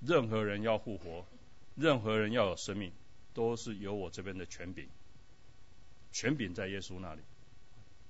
[0.00, 1.26] 任何人要复活，
[1.74, 2.92] 任何人要有生命，
[3.34, 4.88] 都是由我这边的权柄。
[6.10, 7.20] 权柄在耶稣那里，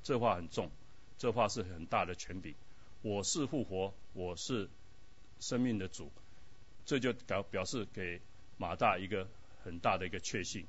[0.05, 0.71] 这话很重。
[1.19, 2.55] 这话是很大的权柄。
[3.03, 4.69] 我是复活，我是
[5.41, 6.13] 生命的主，
[6.85, 8.21] 这就表表示给
[8.59, 9.27] 马大一个
[9.65, 10.67] 很大的一个确信。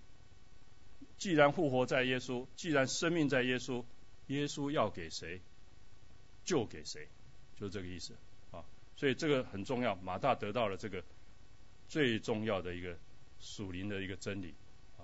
[1.19, 3.83] 既然复活在耶稣，既然生命在耶稣，
[4.27, 5.41] 耶稣要给谁
[6.47, 7.07] 就给谁，
[7.57, 8.15] 就这个意思
[8.51, 8.63] 啊。
[8.95, 11.03] 所以这个很重要，马大得到了这个
[11.89, 12.97] 最重要的一个
[13.39, 14.55] 属灵的一个真理
[14.97, 15.03] 啊。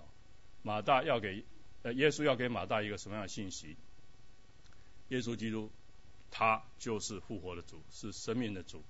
[0.64, 1.44] 马大要给
[1.84, 3.76] 呃耶稣要给马大一个什么样的信息？
[5.10, 5.70] 耶稣基督，
[6.32, 8.82] 他就是复活的主，是生命的主，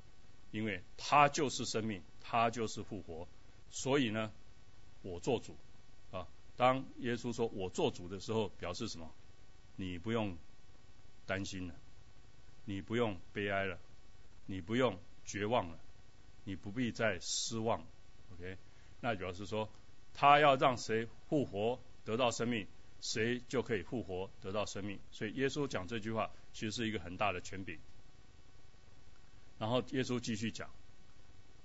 [0.51, 3.27] 因为他就是生命，他就是复活，
[3.71, 4.31] 所以呢，
[5.01, 5.57] 我做主
[6.11, 6.27] 啊。
[6.55, 9.11] 当耶稣说我做主的时候，表示什么？
[9.75, 10.37] 你不用
[11.25, 11.73] 担心了，
[12.65, 13.79] 你不用悲哀了，
[14.45, 15.79] 你不用绝望了，
[16.43, 17.85] 你不必再失望。
[18.33, 18.57] OK，
[19.01, 19.69] 那主要是说，
[20.13, 22.67] 他要让谁复活，得到生命？
[23.01, 27.77] 谁就可以复活得到生命，所以耶稣讲这句话其实是一个很大的权柄。
[29.59, 30.69] 然后耶稣继续讲，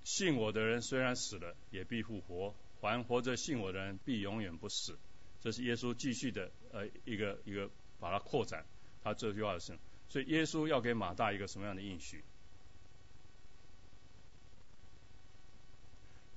[0.03, 4.97] 信我的人虽然死了，也必复活；还活着信我的人，必永远不死。
[5.39, 7.69] 这是耶稣继续的呃一个一个
[8.01, 8.65] 把它扩展
[9.01, 9.79] 他这句话是，
[10.09, 12.23] 所以耶稣要给马大一个什么样的应许？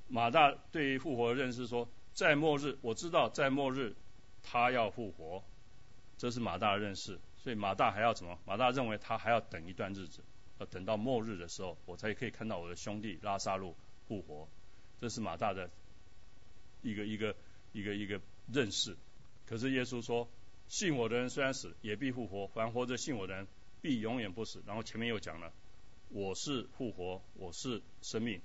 [0.09, 3.95] 马大对于复活的认识说，在末日，我知道在末日。
[4.45, 5.45] 他要复活，
[6.19, 8.37] 这是马大的认识，所以马大还要什么？
[8.45, 10.21] 马大认为他还要等一段日子，
[10.59, 13.77] 要等到末日的时候，我才可以看到我的兄弟拉萨路
[14.09, 14.49] 复活。
[15.01, 15.71] 这是马大的
[16.83, 17.37] 一个一个
[17.73, 18.21] 一个一个
[18.53, 18.97] 认识。
[19.47, 20.29] 可是耶稣说，
[20.67, 23.47] 信我的人虽然死，也必复活；凡活着信我的人，
[23.83, 24.63] 必永远不死。
[24.67, 25.53] 然后前面又讲了，
[26.09, 28.41] 我是复活，我是生命，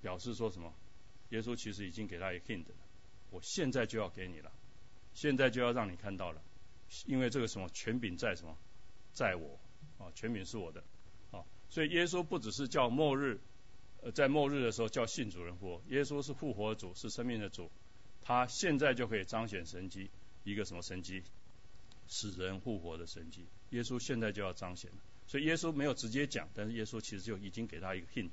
[0.00, 0.72] 表示说什么？
[1.28, 2.64] 耶稣其实已经给他一个 hint，
[3.30, 4.50] 我现在就要给你了。
[5.12, 6.40] 现在就要让你看到了，
[7.06, 8.56] 因为这个什么权柄在什么，
[9.12, 9.58] 在我
[9.98, 10.82] 啊，权柄是我的
[11.32, 13.40] 啊，所以耶稣不只是叫末日，
[14.02, 17.70] 呃，在末日的时候叫信主人复活，耶稣是复活主，是生命的主，
[18.22, 20.10] 他现在就可以彰显神迹，
[20.44, 21.24] 一个什么神迹，
[22.06, 28.30] 使人复活的神迹，耶稣现在就要彰显了，所以耶稣没有直接讲，但是耶稣其实就已经给他一个 hint，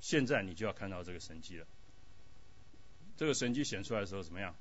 [0.00, 1.66] 现在你就要看到这个神迹了，
[3.16, 4.54] 这个神迹显出来的时候怎么样？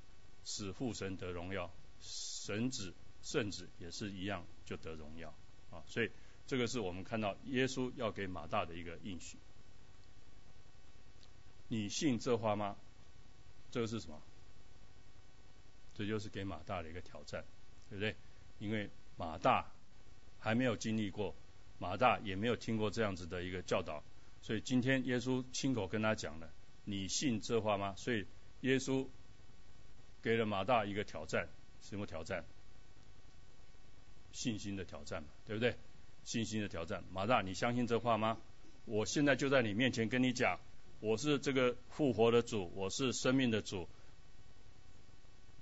[0.46, 1.72] 使父神得荣耀，
[2.02, 5.34] 神子圣子也是一样就得荣耀
[5.72, 5.82] 啊！
[5.88, 6.12] 所以
[6.48, 9.38] 这个是我们看到耶稣要给马大的一个应许。
[11.70, 12.76] 你信这话吗？
[13.72, 14.22] 这个是什么？
[15.96, 17.46] 这就是给马大的一个挑战，
[17.90, 18.16] 对不对？
[18.60, 19.72] 因为马大
[20.44, 21.34] 还没有经历过，
[21.80, 24.04] 马大也没有听过这样子的一个教导，
[24.42, 26.50] 所以今天耶稣亲口跟他讲了：
[26.84, 27.96] 你信这话吗？
[27.98, 28.28] 所以
[28.62, 29.08] 耶稣。
[30.24, 31.50] 给了马大一个挑战，
[31.82, 32.46] 什么挑战？
[34.32, 35.76] 信心的挑战嘛，对不对？
[36.24, 38.38] 信心的挑战，马大，你相信这话吗？
[38.86, 40.62] 我现在就在你面前跟你讲，
[41.02, 43.90] 我是这个复活的主，我是生命的主，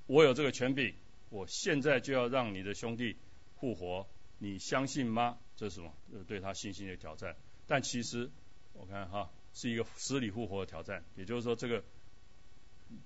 [0.06, 0.94] 我有这个权柄，
[1.32, 3.16] 我现在就要让你的兄弟
[3.60, 4.06] 复活，
[4.42, 5.38] 你相信吗？
[5.56, 5.94] 这是什么？
[6.28, 7.36] 对他信心的挑战。
[7.68, 8.32] 但其实
[8.74, 11.84] 我看哈，是一个死里复活的挑战，也就是说这个。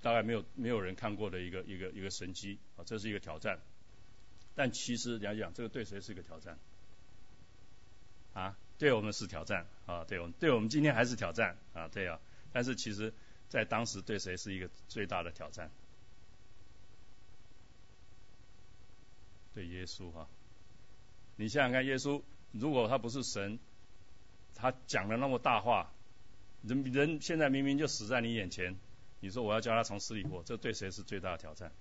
[0.02, 3.60] 大概没有没有人看过的一个一个一个神机啊，这是一个挑战。
[4.56, 6.58] 但其实来讲，这个对谁是一个挑战？
[8.32, 12.18] 啊，对我们是挑战啊，对我们对我们今天还是挑战啊，对啊。
[12.52, 13.14] 但是其实，
[13.48, 15.70] 在当时对谁是一个最大的挑战？
[19.54, 20.26] 对耶稣哈。
[21.36, 22.22] 你想想看，耶稣
[22.52, 23.58] 如果他不是神，
[24.54, 25.92] 他讲了那么大话，
[26.62, 28.76] 人人现在明明就死在你眼前，
[29.20, 31.72] 你说我要叫他从死里活，这对谁是最大的挑战？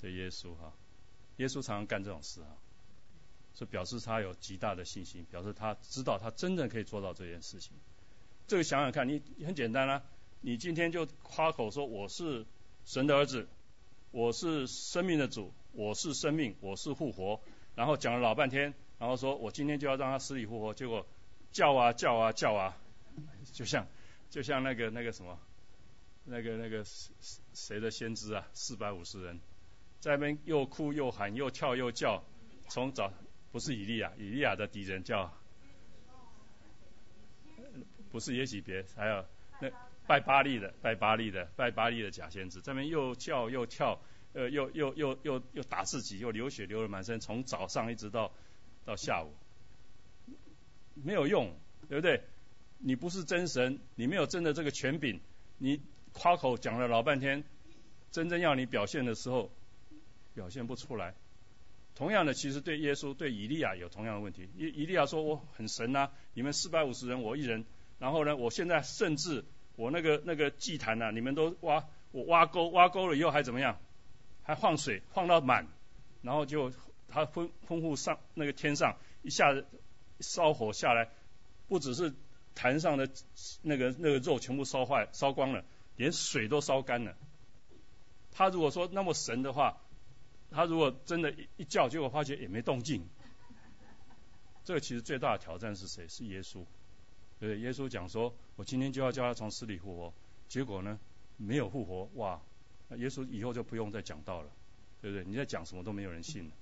[0.00, 0.72] 对耶稣哈。
[1.38, 2.48] 耶稣常常干这种事啊，
[3.54, 7.72] 是表示他有极大的信心，表示他知道他真正可以做到这件事情。
[8.46, 10.02] 这个想想看，你很简单啊，
[10.40, 12.46] 你今天就夸口说我是
[12.86, 13.48] 神的儿子，
[14.12, 17.40] 我是生命的主，我是生命，我是复活，
[17.76, 21.06] 然后讲了老半天，然后说我今天就要让他死里复活，结果
[21.52, 22.76] 叫啊叫啊叫啊，
[23.52, 23.86] 就像
[24.30, 25.38] 就像那个那个什么，
[26.24, 27.12] 那个那个谁
[27.54, 29.38] 谁的先知啊，四百五十人。
[30.00, 32.22] 在那边又哭又喊又跳又叫，
[32.68, 33.12] 从早
[33.52, 35.32] 不是以利亚，以利亚的敌人叫，
[38.10, 39.24] 不是耶喜别，还有
[39.60, 39.70] 那
[40.06, 44.00] 拜巴利的，拜巴利的，拜巴利的假先知，这边又叫又跳，
[44.36, 48.30] 呃，又又又又又打自己，又流血流了满身，从早上一直到
[48.84, 49.32] 到下午，
[50.94, 51.52] 没有用，
[51.88, 52.22] 对不对？
[52.78, 55.20] 你不是真神，你没有真的这个权柄，
[55.56, 55.80] 你
[56.12, 57.44] 夸口讲了老半天，
[58.12, 59.50] 真正要你表现的时候。
[60.34, 61.14] 表现不出来。
[61.94, 64.46] 同样的，其实对耶稣、对以利亚有同样的问题。
[64.54, 67.64] 以以利亚说：“我很神呐，你们四百五十人，我一人。
[67.98, 73.78] 然后呢，我现在甚至我那个那个祭坛呐，你们都挖，我挖沟，挖沟了以后还怎么样？
[74.46, 75.66] 还放水，放到满，
[76.22, 76.72] 然后就
[77.08, 79.66] 他吩吩咐上那个天上一下子
[80.20, 81.10] 烧火下来，
[81.66, 82.14] 不只是
[82.54, 83.10] 坛上的
[83.62, 85.64] 那个那个肉全部烧坏、烧光了，
[85.96, 87.16] 连水都烧干了。
[88.30, 89.78] 他如果说那么神的话，
[90.52, 93.08] 他如果真的一一叫，结果发觉也没动静，
[94.64, 96.06] 这个其实最大的挑战是谁？
[96.06, 96.64] 是耶稣。
[97.40, 100.14] 对，耶稣讲说：“我今天就要叫他从死里复活。”
[100.48, 100.98] 结果呢，
[101.36, 102.08] 没有复活。
[102.14, 102.40] 哇，
[102.90, 104.50] 耶稣以后就不用再讲道了，
[105.02, 105.24] 对不对？
[105.24, 106.54] 你在讲什么都没有人信了，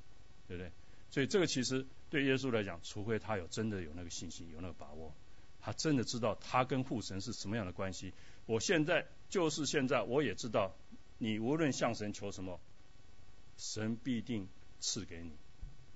[0.49, 0.72] 对不对？
[1.11, 5.14] 所以这个其实对耶稣来讲，除非他有真的有那个信心，有那个把握，
[5.61, 8.12] 他真的知道他跟父神是什么样的关系。
[8.47, 10.75] 我现在就是现在，我也知道，
[11.18, 12.61] 你无论向神求什么。
[13.57, 14.49] 神必定
[14.81, 15.31] 赐给你，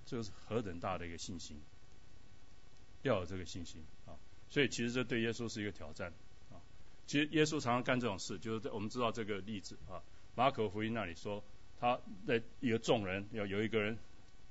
[0.07, 1.61] 这是何等大的一个信心！
[3.03, 4.15] 要有这个信心啊！
[4.49, 6.13] 所以其实这对耶稣是一个挑战
[6.53, 6.63] 啊！
[7.09, 9.99] 其实耶稣常常干这种事，就是我们知道这个例子啊，
[10.39, 11.43] 马可福音那里说，
[11.81, 13.99] 他在一个众人要有一个人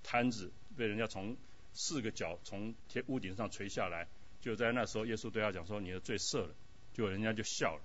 [0.03, 1.38] 摊子被人家从
[1.71, 4.09] 四个角从天屋顶上垂下来，
[4.41, 6.53] 就在那时候耶稣对他讲说：“你的罪赦了。”
[6.91, 7.81] 就人家就笑了，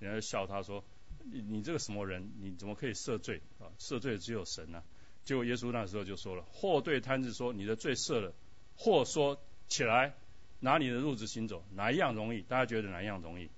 [0.00, 0.84] 人家就笑他说。
[1.32, 2.30] 你你这个什么人？
[2.42, 3.72] 你怎么可以赦罪啊？
[3.78, 4.84] 赦罪只有神啊！
[5.24, 8.34] 结果耶稣那时候就说了：或对摊子说你的罪赦了，
[8.76, 10.14] 或说起来
[10.60, 12.42] 拿你的褥子行走，哪一样容易？
[12.42, 13.48] 大家觉得哪一样容易？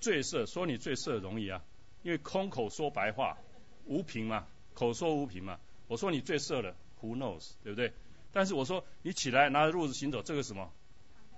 [0.00, 1.62] 罪色说你罪色容易啊，
[2.02, 3.38] 因为空口说白话
[3.84, 5.58] 无凭嘛，口说无凭嘛。
[5.88, 7.52] 我说你罪色了，Who knows？
[7.62, 7.92] 对不对？
[8.32, 10.72] 但是我说你起来拿着褥子行走，这个什么？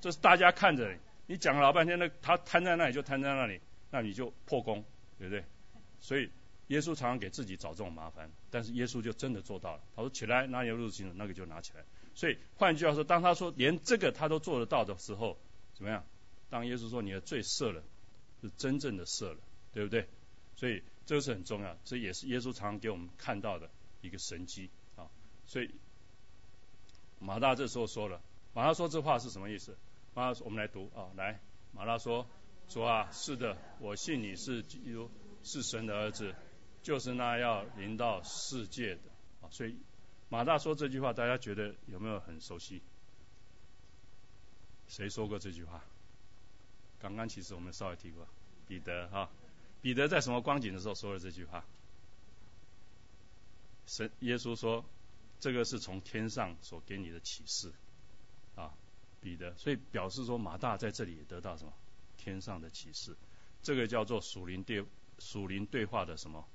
[0.01, 0.97] 这是大家看着。
[1.27, 4.85] 你讲了老半天，那他瘫在那里就瘫在那里，那你就破功，
[5.19, 5.45] 对不对？
[6.01, 6.31] 所以
[6.69, 9.83] 耶稣常常给自己找这种麻烦，但是耶稣就真的做到了。
[9.95, 11.85] 他说起来拿你的褥子行走那个就拿起来。
[12.15, 15.37] 所以换句话说，当他说连这个他都做得到的时候，
[15.75, 16.03] 怎么样？
[16.49, 17.83] 当耶稣说你的罪赦了，
[18.43, 19.39] 是真正的赦了，
[19.73, 20.09] 对不对？
[20.57, 23.71] 所以这个是很重要，这也是耶稣常常给我们看到的
[24.01, 25.09] 一个神迹啊。
[25.47, 25.71] 所以
[27.21, 28.21] 马大这时候说了，
[28.55, 29.77] 马大说这话是什么意思？
[30.15, 31.41] 马大说我们来读啊，来，
[31.73, 32.27] 马大说，
[32.69, 35.11] 主啊，是的，我信你是基督，
[35.45, 36.35] 是神的儿子，
[36.83, 39.01] 就是那要临到世界的
[39.43, 39.51] 啊。
[39.51, 39.77] 所以
[40.29, 42.83] 马大说这句话，大家觉得有没有很熟悉？
[44.89, 45.85] 谁说过这句话？
[47.01, 48.27] 刚刚其实我们稍微提过，
[48.67, 49.31] 彼得哈，
[49.81, 51.65] 彼得在什么光景的时候说了这句话？
[53.87, 54.85] 神耶稣说，
[55.41, 57.73] 这个是从天上所给你的启示
[58.57, 58.73] 啊。
[59.21, 61.73] 彼得，所以表示说马大在这里也得到什么
[62.19, 63.17] 天上的启示，
[63.63, 64.85] 这个叫做属灵对
[65.19, 66.47] 属灵对话的什么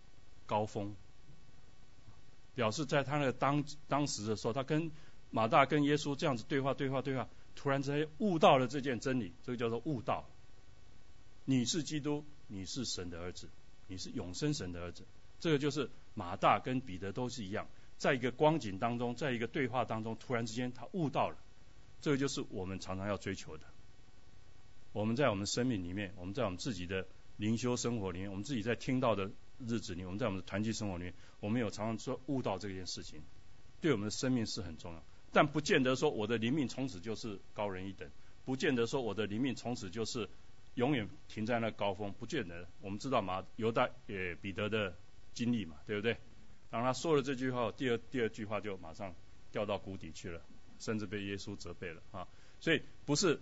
[0.46, 0.96] 高峰，
[2.56, 4.92] 表示在他那个当当时的时候，他跟
[5.30, 10.26] 马大跟耶稣这样子对话对话对话，突然之间悟到了这件真理，这个叫做悟道。
[11.46, 13.50] 你是基督，你是神的儿子，
[13.88, 15.04] 你是永生神的儿子，
[15.40, 17.68] 这个就是马大跟彼得都是一样，
[17.98, 21.38] 在一个光景当中，在一个对话当中，突然之间他悟到了。
[22.02, 23.64] 这个就是我们常常要追求的。
[24.92, 33.22] 我们在我们生命里面，我们在我们自己的灵修生活里面，我们自己在听到的日子里，我们在我们的团契生活里面，我们有常常说悟到这件事情，
[33.82, 35.04] 对我们的生命是很重要。
[35.32, 38.10] 但不见得说我的灵命从此就是高人一等，
[38.46, 40.30] 不见得说我的灵命从此就是
[40.76, 42.68] 永远停在那高峰，不见得。
[42.82, 44.96] 我们知道嘛，犹大也彼得的
[45.34, 46.18] 经历嘛，对不对？
[46.70, 49.14] 当他说了这句话，第二第二句话就马上
[49.52, 50.42] 掉到谷底去了，
[50.80, 52.28] 甚至被耶稣责备了啊。
[52.60, 53.40] 所以不是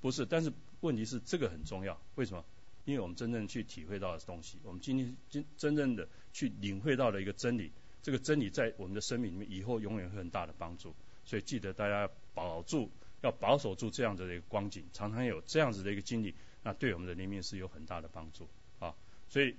[0.00, 2.44] 不是，但是问题是这个很重要，为什么？
[2.84, 7.70] 因为我们真正去体会到的东西，我们今天真真正的去领会到了一个真理，
[8.02, 10.92] 这个真理在我们的生命里面以后永远会很大的帮助。
[11.24, 18.48] 所以记得大家保住，要保守住这样子的一个光景，常常有这样子的一个经历，那对我们的灵命是有很大的帮助
[18.78, 18.94] 啊。
[19.28, 19.56] 所以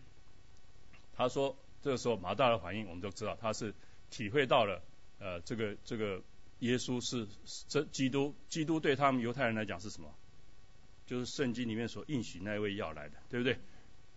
[1.15, 3.73] 他说，这个时候马大的反应，我们都知道他是
[4.09, 4.81] 体会到了，
[5.19, 6.21] 呃，这个这个
[6.59, 7.27] 耶稣是
[7.67, 10.13] 这基督，基督对他们犹太人来讲是什么？
[11.05, 13.57] 就是圣经里面所应许那位要来的，对不对？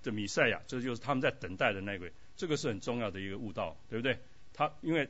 [0.02, 4.18] 这弥赛亚，这就是他们在等待的那位，这个是很重要的一个悟道，对不对？
[4.52, 5.08] 他因为。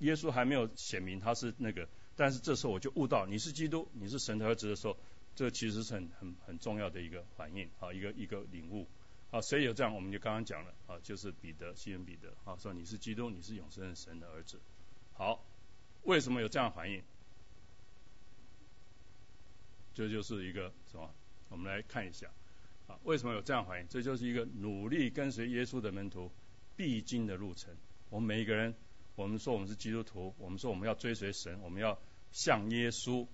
[0.00, 4.94] 耶稣还没有显明他是那个，但是这时候我就悟到你是基督，你是神的儿子的时候，
[5.36, 8.88] 这其实是很很很重要的一个反应啊，一个一个领悟
[9.30, 9.40] 啊。
[9.40, 14.58] 所以有这样，我们就刚刚讲了啊，就是彼得，西门彼得啊，说你是基督，你是永生的神的儿子。
[15.12, 15.44] 好，
[16.02, 17.00] 为什么有这样反应？
[19.94, 21.14] 这就是一个什么？
[21.50, 22.28] 我们来看一下
[22.88, 23.86] 啊，为什么有这样反应？
[23.88, 26.32] 这就是一个努力跟随耶稣的门徒
[26.74, 27.76] 必经的路程。
[28.10, 28.74] 我们每一个人。
[29.16, 31.98] 我们说我们是基督徒，我们说我们要追随神，我们要
[32.32, 33.26] 像耶稣，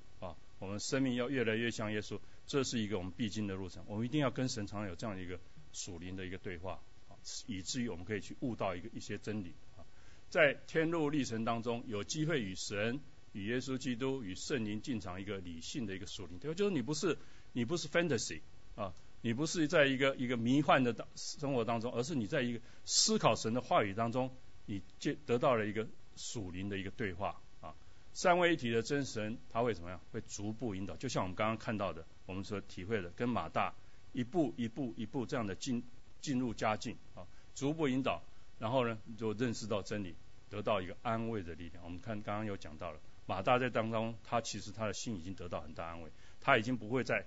[0.63, 3.83] 我们生命要越来越像耶稣，这是一个我们必经的路程。
[3.89, 5.41] 我们一定要跟神常常有这样一个
[5.73, 9.83] 属灵的一个对话啊，以至于我们可以去悟到一个一些真理啊。
[10.31, 13.01] 在天路历程当中，有机会与神、
[13.33, 17.19] 与耶稣基督、与圣灵进场一个理性的一个属灵对话，就是你不是
[17.53, 18.41] 你不是 fantasy
[18.77, 24.31] 啊，你不是在一个一个迷幻的当生活当中，而是你在一个思考神的话语当中。
[24.67, 27.43] 你接得到了一个属灵的一个对话，
[28.13, 30.01] 三位一体的真神他会怎么样？
[30.13, 33.75] 会逐步引导，就像我们刚刚看到的，我们所体会的，跟马大
[34.13, 35.83] 一步一步一步这样的进
[36.21, 38.23] 进入佳境啊，逐步引导，
[38.59, 40.15] 然后呢就认识到真理，
[40.51, 41.85] 得到一个安慰的力量。
[41.85, 46.11] 我们看刚刚有讲到了，马大在当中，他其实他的心已经得到很大安慰，
[46.41, 47.25] 他已经不会再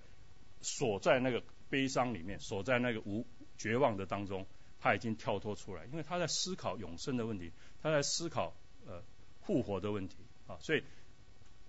[0.62, 3.26] 锁在那个悲伤里面，锁在那个无
[3.58, 4.46] 绝望的当中。
[4.78, 8.54] 他已经跳脱出来，因为他在思考永生的问题，他在思考
[8.86, 9.02] 呃
[9.42, 10.18] 复活的问题
[10.48, 10.84] 啊，所以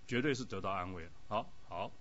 [0.05, 1.11] 绝对是得到安慰了。
[1.27, 1.91] 好，好，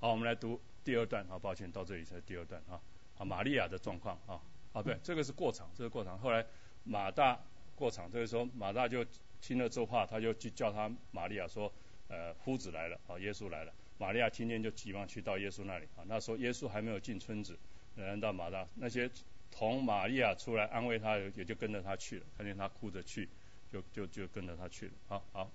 [0.00, 2.80] 好，我们来读第二段啊，抱歉，到这里才第二段啊。
[3.18, 4.40] 啊，玛利亚的状况啊，
[4.72, 6.18] 啊，对，这个是过场，这个过场。
[6.18, 6.44] 后来
[6.84, 7.38] 马大
[7.76, 9.04] 过场，这个时候马大就
[9.40, 11.72] 听了这话，他就去叫他玛利亚说，
[12.08, 13.72] 呃，夫子来了啊，耶稣来了。
[13.98, 17.58] 玛利亚听见就急忙去到耶稣那里啊，那时候耶稣还没有进村子，
[17.96, 19.10] 来到马大那些。
[19.52, 22.26] 同玛利亚出来安慰他，也就跟着他去了。
[22.36, 23.28] 看见他哭着去，
[23.70, 24.92] 就就就跟着他去了。
[25.08, 25.50] 好好，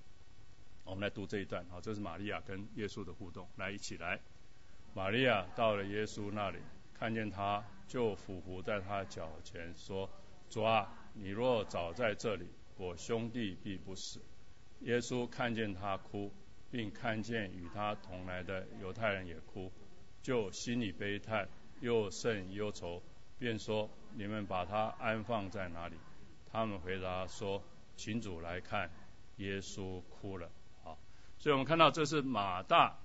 [0.83, 1.65] 我们来读这一段。
[1.69, 3.47] 好，这是玛利亚跟耶稣的互动。
[3.57, 4.19] 来，一起来。
[4.93, 6.59] 玛利亚到了耶稣那里，
[6.93, 10.09] 看见他，就俯伏在他脚前说
[10.49, 12.47] ：“主啊，你若早在这里，
[12.77, 14.21] 我兄弟必不死。”
[14.81, 16.31] 耶稣看见他哭，
[16.71, 19.71] 并看见与他同来的犹太人也哭，
[20.21, 21.49] 就心里悲叹，
[21.81, 23.03] 又甚忧愁。
[23.37, 25.97] 便说：“你们把他安放在哪里？”
[26.49, 27.61] 他们回答说
[27.95, 28.89] ：“群主来看。”
[29.37, 30.49] 耶稣哭了。
[30.81, 30.97] 好，
[31.37, 32.97] 所以我们看到这是马大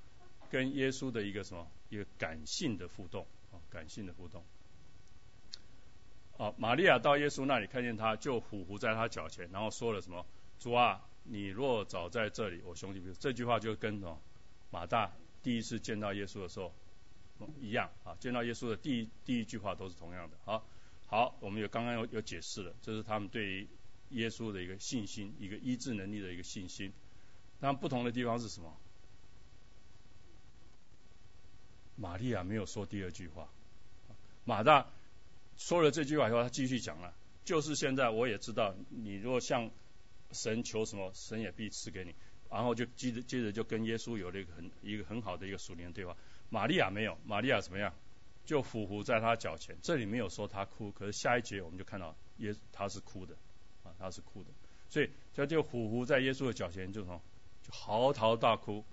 [0.49, 1.67] 跟耶稣的一个什么？
[1.89, 4.45] 一个感性的互动啊，感性的互动。
[6.39, 10.25] 啊，玛利亚到耶稣那里看见他，就俯伏在他脚前，然后说了什么？
[10.61, 14.17] 主啊，你若早在这里，我兄弟这句话就跟什么？
[14.71, 15.11] 马大
[15.43, 16.73] 第一次见到耶稣的时候。
[17.59, 20.37] 一样啊，见到耶稣的第一第一句话都是同样的。
[20.45, 20.63] 好，
[21.09, 23.67] 好，我们有刚刚有有解释了，这是他们对于
[24.11, 26.93] 耶稣的一个信心，一个医治能力的一个信心。
[27.61, 28.77] 那不同的地方是什么？
[31.97, 33.49] 玛利亚没有说第二句话，
[34.45, 34.87] 马大
[35.57, 39.71] 说了这句话以后，他继续讲了，就是现在我也知道，你如果向
[40.33, 42.15] 神求什么，神也必赐给你。
[42.51, 46.17] 然后就接着接着就跟耶稣有了一个很一个很好的一个属灵对话。
[46.49, 47.95] 玛利亚没有，玛利亚怎么样？
[48.45, 49.77] 就俯伏在他脚前。
[49.83, 53.37] 这里没有说他哭，可是下一节我们就看到耶他是哭的，
[53.91, 54.51] 啊，他是哭的。
[54.89, 57.21] 所以他就俯伏在耶稣的脚前，就什么？
[57.63, 58.85] 就嚎啕大哭，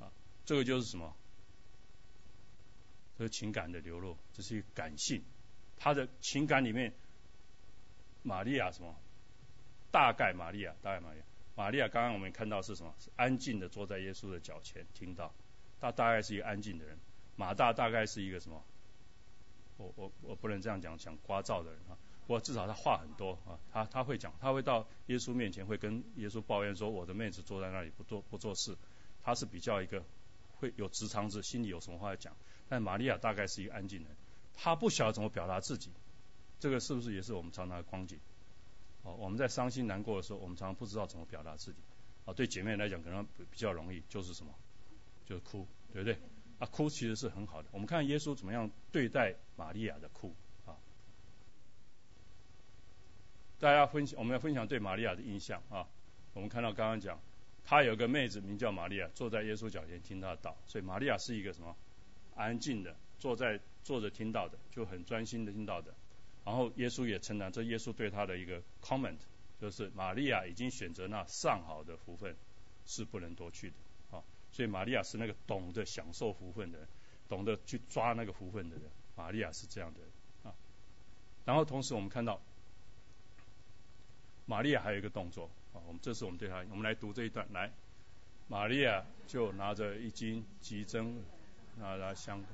[0.00, 0.10] 啊，
[0.44, 1.14] 这个就是什么？
[3.18, 5.22] 这是情感的流露，这是一个感性。
[5.76, 6.92] 他的情感里面，
[8.22, 8.94] 玛利亚什么？
[9.90, 11.24] 大概玛利亚，大概玛利亚，
[11.54, 12.94] 玛利亚刚刚我们看到是什么？
[12.98, 15.32] 是安静的坐在耶稣的脚前，听到。
[15.80, 16.98] 他大概是一个安静的人，
[17.36, 18.64] 马大大概是一个什么？
[19.76, 21.98] 我我我不能这样讲，讲聒噪的人啊。
[22.26, 28.76] 不过至少他话很多啊，他他会讲，他会到耶稣面前会跟耶稣抱怨说，我的妹子坐在那里不做不做事，
[29.22, 30.02] 他是比较一个
[30.58, 32.34] 会有直肠子，心里有什么话要讲。
[32.68, 34.08] 但玛利亚大概是一个安静人，
[34.54, 35.90] 她不晓得怎么表达自己，
[36.60, 38.18] 这个是不是也是我们常常的光景？
[39.02, 41.78] 哦，我们在伤心难过的时候，我们常常不知道怎么表达自己。
[42.24, 44.54] 啊，对姐妹来讲可能比较容易，就是什么，
[45.26, 46.18] 就是哭，对不对？
[46.58, 47.68] 啊，哭其实是很好的。
[47.70, 50.72] 我们看耶稣怎么样对待玛利亚的哭啊。
[53.64, 55.88] 大家分享，我们要分享对玛利亚的印象啊。
[56.34, 57.18] 我们看到刚刚讲，
[57.64, 61.74] 她有个妹子名叫玛利亚，坐在耶稣脚前听他道，所以玛利亚是一个什么？
[62.34, 65.94] 安静的坐在坐着听到的，就很专心的听到的。
[66.44, 69.16] 然后耶稣也承担，这耶稣对他的一个 comment
[69.58, 72.36] 就是玛利亚已经选择那上好的福分，
[72.84, 73.76] 是不能夺去的。
[74.18, 76.88] 啊，所以玛利亚是那个懂得享受福分的人，
[77.30, 78.84] 懂得去抓那个福分的人。
[79.16, 80.00] 玛利亚是这样的
[80.46, 80.54] 啊。
[81.46, 82.38] 然后同时我们看到，
[84.46, 87.72] 玛利亚还有一个动作啊，我们这是我们对他，我们来读这一段来。
[88.48, 91.22] 玛利亚就拿着一斤鸡针，
[91.78, 92.44] 拿来香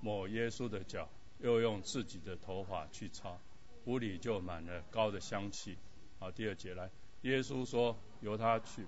[0.00, 1.08] 抹耶稣的脚。
[1.42, 3.38] 又用自己的头发去擦，
[3.86, 5.74] 屋里就满了高的香气。
[6.18, 6.90] 好，第二节来，
[7.22, 8.84] 耶稣说：“由他去，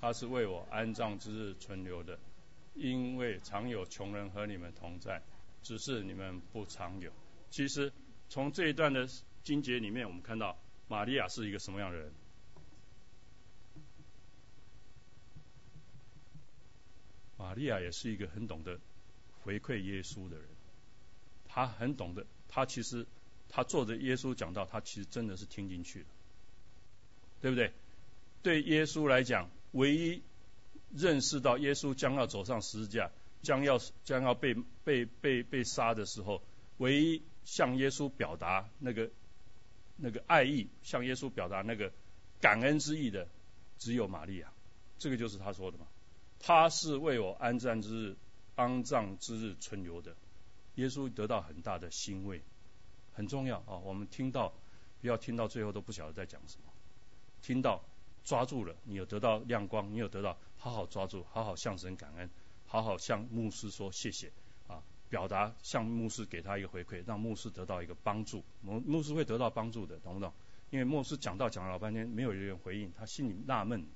[0.00, 2.18] 他是为我安葬之日存留的，
[2.74, 5.22] 因为常有穷人和你们同在，
[5.62, 7.12] 只是你们不常有。”
[7.50, 7.92] 其实
[8.28, 9.06] 从这一段的
[9.44, 10.58] 经节里面，我们看到
[10.92, 12.12] 玛利亚是一个什么样的人？
[17.38, 18.78] 玛利亚也是一个很懂得
[19.42, 20.46] 回馈耶稣的人。
[21.48, 23.06] 他很懂得，他其实
[23.48, 26.06] 他坐着耶稣讲道，他其实真的是听进去了，
[27.40, 27.72] 对不对？
[28.42, 30.22] 对耶稣来讲，唯一
[30.94, 33.10] 认识到耶稣将要走上十字架，
[33.42, 36.42] 将要将要被被被被杀的时候，
[36.76, 39.10] 唯一向耶稣表达那个
[40.02, 41.92] 那个爱意，向耶稣表达那个
[42.40, 43.28] 感恩之意的，
[43.78, 44.52] 只有玛利亚。
[44.98, 45.86] 这个就是他说的嘛，
[46.40, 48.16] 他是为我安葬之日、
[48.56, 50.16] 安葬之日存留的。
[50.74, 52.42] 耶稣得到很大的欣慰，
[53.12, 53.78] 很重要啊！
[53.84, 54.52] 我们听到，
[55.00, 56.72] 不要听到最后都不晓得在讲什么。
[57.42, 57.84] 听到
[58.24, 62.28] 抓住了，你有得到亮光，你有得到，好好抓住，好好向神感恩，
[62.66, 64.32] 好好向牧师说谢谢！
[65.12, 68.42] 表达向牧师给他一个回馈，让牧师得到一个帮助。
[68.62, 70.32] 牧牧师会得到帮助的，懂不懂？
[70.70, 73.86] 因为牧师讲到讲了老半天，没有人回应，他心里纳闷：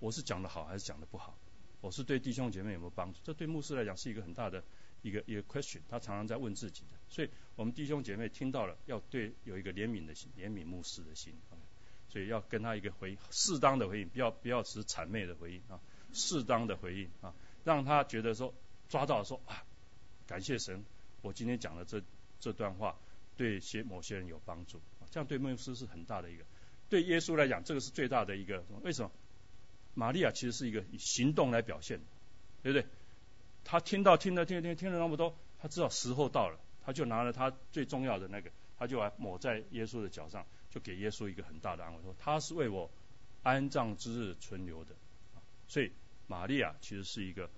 [0.00, 1.38] 我是讲的好还是讲的不好？
[1.80, 3.20] 我是对弟兄姐妹有没有帮助？
[3.22, 4.64] 这对牧师来讲是一个很大的。
[5.02, 11.32] 一个一个 question，他常常在问自己的，所以我们弟兄姐妹听到了，要对有一个怜悯的心，怜悯牧师的心，
[12.08, 15.78] 所以要跟他一个回应适当的回应，不要不要持谄媚的回应啊，
[16.12, 17.32] 适当的回应啊，
[17.62, 18.52] 让他觉得说
[18.88, 19.62] 抓到说啊，
[20.28, 20.84] 感谢神，
[21.22, 22.00] 我今天讲的这
[22.38, 22.96] 这段话
[23.36, 26.44] 对些某些人有帮助，这样对牧师是很大的一个，
[26.90, 29.10] 对耶稣来讲，这个是最大的一个，为什么？
[29.94, 31.98] 玛利亚其实是一个以行动来表现，
[32.62, 32.86] 对不对？
[33.64, 42.90] 他听到听了听听听了那么多，他知道时候到了，他就拿了他最重要的那个，他就来抹在耶稣的脚上，就给耶稣一个很大的安慰，说他是为我
[43.42, 44.94] 安葬之日存留的。
[45.66, 45.90] 所以
[46.26, 47.50] 玛利亚其实是一个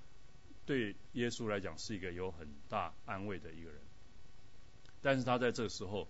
[0.71, 3.81] 对耶稣来讲是一个有很大安慰的一个人，
[5.03, 6.07] 但是他在这个时候，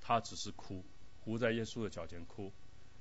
[0.00, 0.84] 他只是哭，
[1.24, 2.52] 伏在耶稣的脚前哭。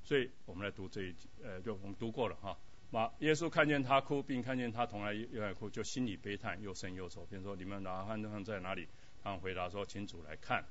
[0.03, 2.55] 所以我们来读这一呃，就我们读过了哈。
[2.91, 8.87] 马耶稣看见他哭，并看见他同来又来哭，就心里悲叹，又深又愁，便说：“你们拿汉汉在哪里？”
[9.23, 10.63] 他们回答说：“请主来看。”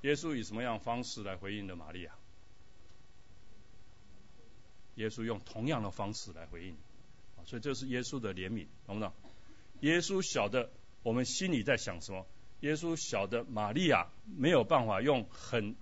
[0.00, 2.16] 耶稣以什么样方式来回应的玛利亚？
[4.94, 6.74] 耶稣用同样的方式来回应，
[7.44, 9.12] 所以这是耶稣的怜悯，懂不懂？
[9.84, 10.70] 耶稣晓得
[11.02, 12.26] 我们心里在想什么，
[12.60, 15.76] 耶稣晓得玛利亚没有办法用很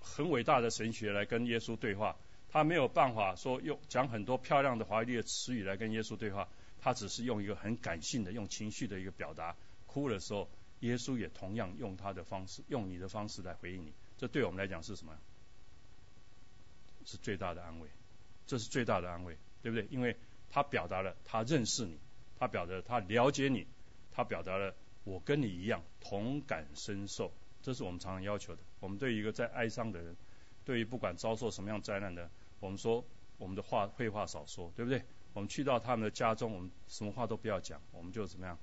[0.00, 2.16] 很伟大的神学来跟耶稣对话。
[2.48, 6.48] 他没有办法说用讲很多漂亮的华丽的词语来跟耶稣对话，
[6.80, 9.54] 他只是用一个很感性的、用情绪的一个表达。
[9.86, 10.48] 哭的时候，
[10.80, 13.92] 耶稣也同样用他的方式，用你的方式来回应你。
[14.18, 15.16] 这对我们来讲是什么？
[17.04, 17.88] 是最大的安慰，
[18.48, 19.86] 这是最大的安慰，对不对？
[19.90, 20.16] 因为
[20.50, 21.98] 他表达了他认识你，
[22.38, 23.66] 他表达他了解你，
[24.12, 24.74] 他表达了
[25.04, 27.32] 我跟你一样同感深受。
[27.62, 28.62] 这是我们常常要求的。
[28.80, 30.16] 我们对于一个在哀伤的人，
[30.64, 32.30] 对于不管遭受什么样灾难的。
[32.60, 33.04] 我们说，
[33.38, 35.02] 我们的话废话少说，对不对？
[35.32, 38.58] 我们去到他们的家中，我们什么话都不要讲，我们就怎么样，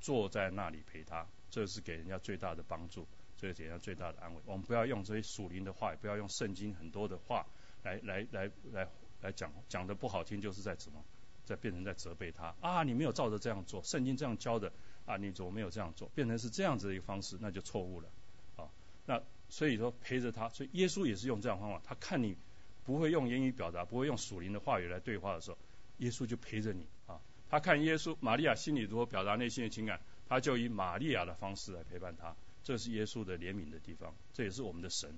[0.00, 3.06] 坐在那里陪他，这是给人家最大的帮助，
[3.36, 4.40] 这是给人家最大的安慰。
[4.44, 7.46] 我们不要用这些属灵的话，也不要用圣经很多的话
[7.82, 8.88] 来来来来
[9.22, 11.02] 来讲，讲的不好听，就是在怎么，
[11.44, 12.82] 在变成在责备他啊！
[12.82, 14.72] 你没有照着这样做，圣经这样教的
[15.06, 16.08] 啊，你怎么没有这样做？
[16.14, 18.08] 变成是这样子的一个方式，那就错误了
[18.56, 18.68] 啊。
[19.06, 21.80] 那所以说陪着他，所以耶稣也是用这样方法。
[21.84, 22.36] 他看你
[22.84, 25.58] 不会用言语表达，不会用属灵的话语来对话的时候，
[25.98, 27.20] 耶稣就陪着你啊。
[27.50, 32.34] 他看耶稣玛利亚心里如何表达内心的情感，他就以玛利亚的方式来陪伴他。
[32.62, 35.14] 这是耶稣的怜悯的地方，这也是我们的神。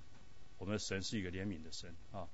[0.58, 2.26] 我们的神是一个怜悯的神啊，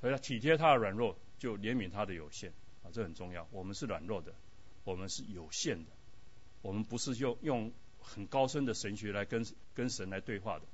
[0.00, 2.52] 所以他体贴他的软弱，就怜悯他的有限，
[2.92, 3.48] 这很重要。
[3.50, 4.32] 我们是软弱的，
[4.84, 5.90] 我们是有限的，
[6.60, 10.64] 我们不是用用很高深的神学来跟跟神来对话的。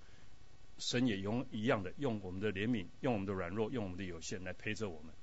[0.79, 5.15] 神也用一样的，用我们的怜悯，用我们的软弱，用我们的有限来陪着我们。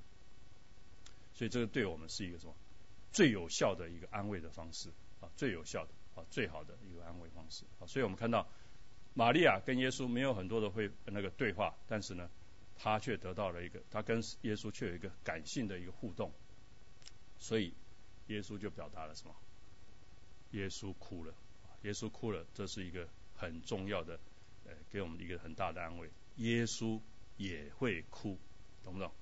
[1.34, 2.54] 所以这个对我们是一个什么
[3.12, 4.88] 最有效的一个安慰的方式
[5.20, 7.86] 啊，最有效的啊，最好的一个安慰方式啊。
[7.86, 8.48] 所以我们看到。
[9.18, 12.28] 玛利亚跟耶稣没有很多的会那个对话，但是呢，
[12.76, 16.30] 他却得到了一个，他跟耶稣却有一个感性的一个互动，
[17.46, 17.72] 所以
[18.26, 19.32] 耶稣就表达了什么？
[20.50, 21.32] 耶稣哭了，
[21.82, 24.18] 耶稣哭了，这是一个很重要的，
[24.64, 26.10] 呃，给我们一个很大的安慰。
[26.38, 27.00] 耶稣
[27.36, 28.36] 也会哭，
[28.82, 29.12] 懂不懂？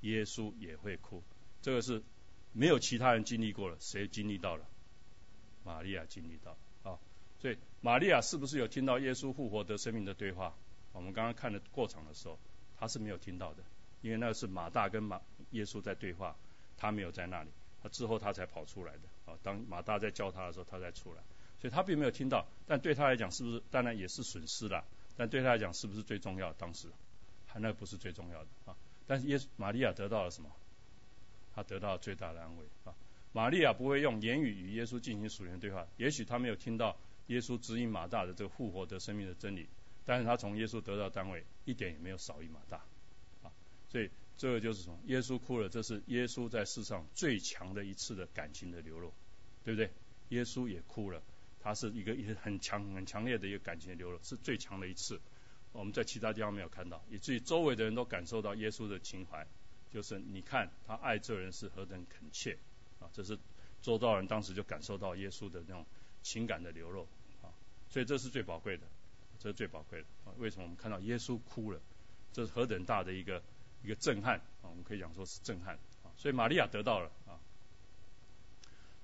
[0.00, 1.22] 耶稣也会哭，
[1.60, 2.02] 这个是
[2.54, 4.66] 没有其他人经历过了，谁经历到了？
[5.62, 6.98] 玛利亚经历到啊。
[7.40, 10.56] 所以，玛利亚是不是有听到耶稣复活得生命的对话？
[10.94, 12.38] 我们刚刚看的过场的时候，
[12.78, 13.62] 他是没有听到的，
[14.00, 15.20] 因为那是马大跟马
[15.50, 16.34] 耶稣在对话，
[16.78, 17.50] 他没有在那里，
[17.88, 19.00] 之后他才跑出来的。
[19.32, 21.22] 啊，当马大在叫他的时候，他才出来，
[21.60, 22.46] 所以他并没有听到。
[22.66, 24.84] 但对他来讲，是不是当然也是损失了？
[25.16, 26.52] 但对他来讲，是不是最重要？
[26.54, 26.88] 当时，
[27.46, 28.76] 还那不是最重要的啊。
[29.06, 30.50] 但是耶稣玛利亚得到了什么？
[31.54, 32.94] 他得到了最大的安慰啊。
[33.32, 36.96] 玛利亚不会用言语与耶稣进行属灵对话，也许他没有听到。
[37.26, 39.66] 耶稣指引马大的这个复活得生命的真理，
[40.04, 42.76] 但是他从耶稣得到单位一点也没有少于马大，
[43.42, 43.50] 啊，
[43.90, 49.12] 所以这个就是什么耶稣哭了，这是耶稣在世上最强的一次的感情的流露，
[49.64, 49.90] 对不对？
[50.30, 51.22] 耶稣也哭了，
[51.60, 55.20] 他是一个一个很强很强烈的一个感情流露，是最强的一次，
[55.72, 59.46] 我们在其他地方没有看到，以至于周围的人都感受到耶稣的情怀，
[59.90, 62.58] 就是你看他爱这人是何等恳切，
[63.00, 63.38] 啊，这是
[63.82, 65.84] 周遭人当时就感受到耶稣的那种。
[66.22, 67.06] 情感的流露
[67.40, 67.54] 啊，
[67.88, 68.82] 所以这是最宝贵的，
[69.38, 70.34] 这是最宝贵的啊。
[70.38, 71.80] 为什么我们看到耶稣哭了？
[72.32, 73.40] 这是何等大的一个
[73.86, 74.66] 一个震撼啊！
[74.68, 76.10] 我们可以讲说是震撼啊。
[76.16, 77.38] 所以玛利亚得到了啊。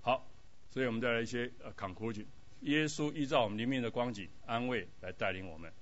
[0.00, 0.28] 好，
[0.72, 2.26] 所以我们再来一些呃 conclusion。
[2.62, 5.72] 耶稣依照我们灵命的光景安慰来带领我们。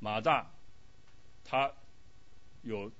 [0.00, 0.50] 马大
[1.44, 1.72] 他
[2.62, 2.90] 有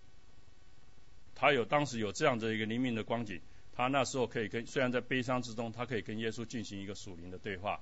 [1.35, 3.41] 他有当时有这样的一个灵命的光景。
[3.74, 7.80] 他那时候可以跟，虽然在悲伤之中，他可以跟耶稣进行一个属灵的对话，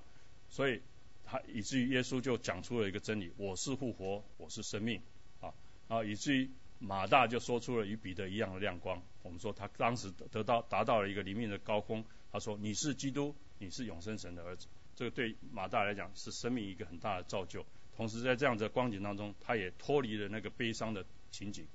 [0.48, 0.82] 所以
[1.24, 5.02] 他以至于耶稣就讲出了一个真理：我是复活，我是生命
[5.40, 5.52] 啊！
[5.88, 6.48] 啊，以至于
[6.80, 9.00] 马大就说出了与彼得一样的亮光。
[9.22, 12.04] 我们说他当时得到达到了一个灵命的高峰。
[12.32, 14.66] 他说：“你是基督，你是永生神的儿子。”
[14.96, 17.64] 这个对马大来讲是生命一个很大的造就。
[17.96, 21.66] 同时在这样的光景当中，他也脱离了那个悲伤的情景。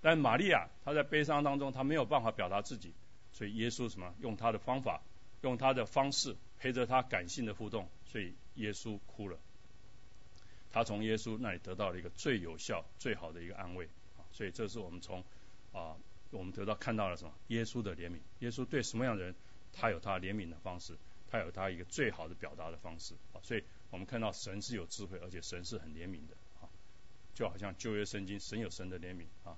[0.00, 2.92] 但玛利亚她在悲伤当中，她没有办法表达自己。
[3.32, 5.02] 所以耶稣什么用他的方法，
[5.42, 9.38] 用他的方式陪着他感性的互动，所以耶稣哭了。
[10.72, 13.88] 他从耶稣那里得到了一个最有效、最好的一个安慰！
[14.32, 15.24] 所以这是我们从
[15.72, 15.96] 啊
[16.30, 17.32] 我们得到看到了什么？
[17.48, 18.18] 耶稣的怜悯。
[18.38, 19.34] 耶稣对什么样的人，
[19.72, 20.96] 他有他怜悯的方式，
[21.28, 23.42] 他有他一个最好的表达的方式啊！
[23.42, 26.70] 所以我们看到神是有智慧，而且神是很怜悯的啊！
[27.34, 29.56] 就好像旧约圣经，神有神的怜悯啊！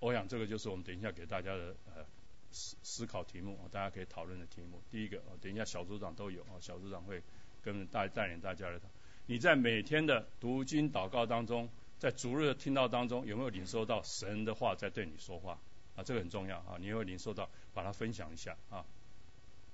[0.00, 2.04] 我想这个就是我们等一下给大家的呃
[2.50, 4.82] 思思考题目，大家可以讨论的题目。
[4.90, 7.22] 第一个，等一下小组长都有啊，小组长会
[7.62, 8.78] 跟带带领大家来。
[9.26, 11.68] 你在每天的读经祷告当中，
[11.98, 15.58] 在逐日的听到当中，有没有领受到神的话在对你说话
[15.96, 16.02] 啊？
[16.02, 18.84] 这个很重要啊，你有领受到，把它分享一下啊。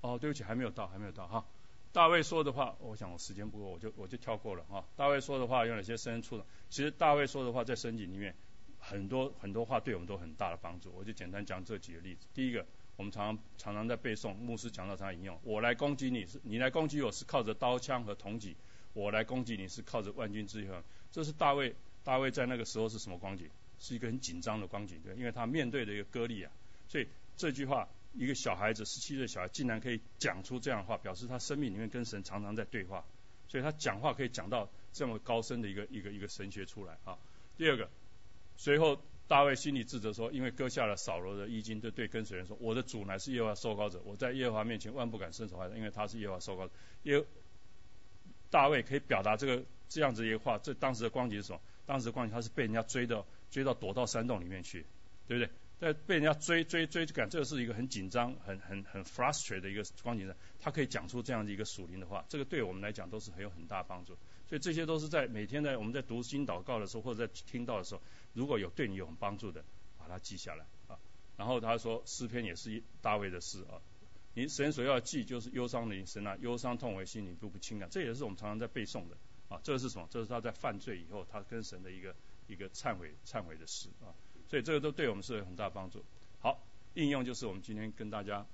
[0.01, 1.45] 哦，对不起，还没有到，还没有到哈。
[1.91, 4.85] 大卫说的话，我想我时间不够，我就我就跳过了啊。
[4.95, 6.43] 大卫说的话有哪些深处呢？
[6.69, 8.35] 其实大卫说的话在圣经里面。
[8.81, 12.25] 很多很多话对我们都很大的帮助，我就简单讲这几个例子。
[12.33, 18.55] 第一个，我们常常常常在背诵，牧师讲到他引用：“我来攻击你是，你来攻击我是靠着刀枪和铜戟；
[18.99, 20.67] 我来攻击你是靠着万军之力。”
[21.11, 23.49] 这是大卫，大卫在那个时候是什么光景？
[23.79, 26.51] 是一个很紧张的光景，对，因为他面对的一个割礼啊。
[26.87, 33.05] 所以这句话，一个小孩子，十七岁小孩竟然可以讲出这样的话，表示他生命里面跟神常常在对话，
[33.47, 37.17] 所以他讲话可以讲到这么高深的一个一个一个神学出来啊。
[37.57, 37.89] 第二个。
[38.57, 46.73] 随后，大卫心里自责说：“因为割下了扫罗的衣襟，就对跟随人说：我的主乃是耶和华受膏者，我在耶和华面前万不敢伸手害他，因为他是耶和华受膏者。”
[47.03, 47.23] 耶
[48.49, 51.61] 大卫可以表达这个这样子一个话，这当时的光景是什么？
[51.85, 54.85] 当时的光景他是被人家追到追到躲到山洞里面去，
[55.27, 55.51] 对不对？
[55.79, 64.17] 在被人家追追追赶，这个是一个很紧张、很很很 frustrated 的一个光景的，他可以讲出这样的一个属灵的话，这个对我们来讲都是很有很大帮助。
[64.45, 68.01] 所以这些都是在每天在我们在读经祷告的时候，或者在听到的时候，
[68.33, 69.63] 如果有对你有帮助的，
[69.97, 70.99] 把它记下来啊。
[71.37, 73.79] 然后他说诗篇也是大卫的诗啊，
[74.33, 79.17] 你神所要记就是忧伤的神啊，忧伤痛为心里不不轻啊，这也是我们常常在背诵的
[79.49, 79.59] 啊。
[79.63, 80.07] 这个是什么？
[80.09, 82.15] 这是他在犯罪以后，他跟神的一个
[82.47, 84.13] 一个忏悔忏悔的诗啊。
[84.47, 86.03] 所以这个都对我们是有很大帮助。
[86.39, 86.63] 好，
[86.93, 88.45] 应用就是我们今天跟大家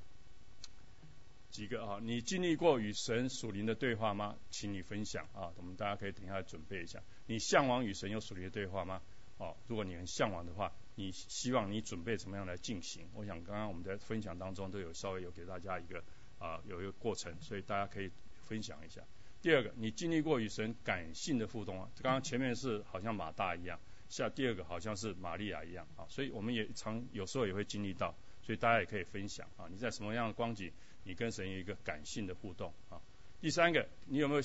[1.52, 4.36] 几个啊，你经历过与神属灵的对话吗？
[4.50, 7.02] 请你分享啊，我们大家可以等一下准备一下。
[7.28, 9.02] 你向往与神有属灵的对话吗？
[9.38, 13.08] 哦，如果你很向往的话，你希望你准备怎么样来进行？
[13.14, 16.04] 我想刚刚我们在分享当中都有稍微有给大家一个
[16.40, 18.10] 啊有一个过程，所以大家可以
[18.44, 19.02] 分享一下。
[19.42, 21.90] 第二个，你经历过与神感性的互动啊？
[22.02, 23.80] 刚刚前面是好像马大一样。
[24.08, 30.72] 下第二个好像是玛利亚一样啊，所以我们也常有时候也会经历到，所以大家也可以分享啊，你在什么样的光景，
[31.04, 33.02] 你跟神有一个感性的互动啊。
[33.42, 34.42] 第三个，你有没有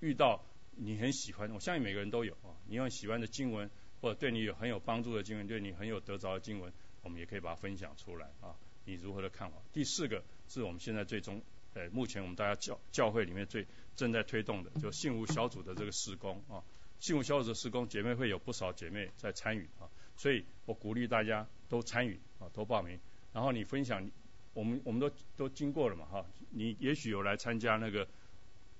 [0.00, 0.44] 遇到
[0.76, 1.48] 你很喜欢？
[1.52, 3.70] 我相信每个人都有啊，你有喜欢的经文，
[4.00, 6.72] 或者对你有很有帮助的经文，对你很有得着的经文，
[7.02, 8.56] 我们也可以把它分享出来啊。
[8.84, 9.58] 你如何的看法？
[9.72, 11.42] 第四个是我们现在最终，
[11.74, 16.64] 呃，目前我们大家教教会里面最正在推动的，就信物小组的这个施工啊。
[16.98, 22.98] 幸福小组的施工姐妹会有不少姐妹在参与啊，所以我鼓励大家都参与啊，都报名。
[23.32, 24.10] 然后你分享，
[24.52, 28.08] 我们我们都都经过了嘛哈，你也许有来参加那个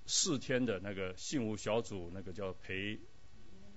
[0.07, 2.99] 四天的那个幸福小组那个叫陪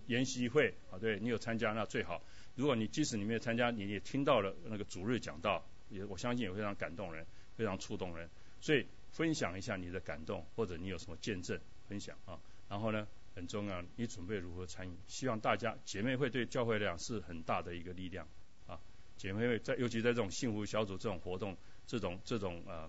[0.08, 2.22] 研习会啊，对你有参加那最好。
[2.56, 7.26] 如果你即使你没有参加，你也听到了那个主日讲道，也我相信也非常感动人，
[7.56, 8.30] 非常触动人。
[8.62, 12.40] 所以分享一下你的感动，或者你有什么见证分享啊，
[12.70, 13.08] 然后呢？
[13.36, 14.96] 很重要，你准备如何参与？
[15.08, 18.28] 希望大家姐妹会对教会来讲是很大的一个力量
[18.68, 18.80] 啊！
[19.18, 22.88] 姐妹会在，尤其在这种幸福小组这种活动，这种这种呃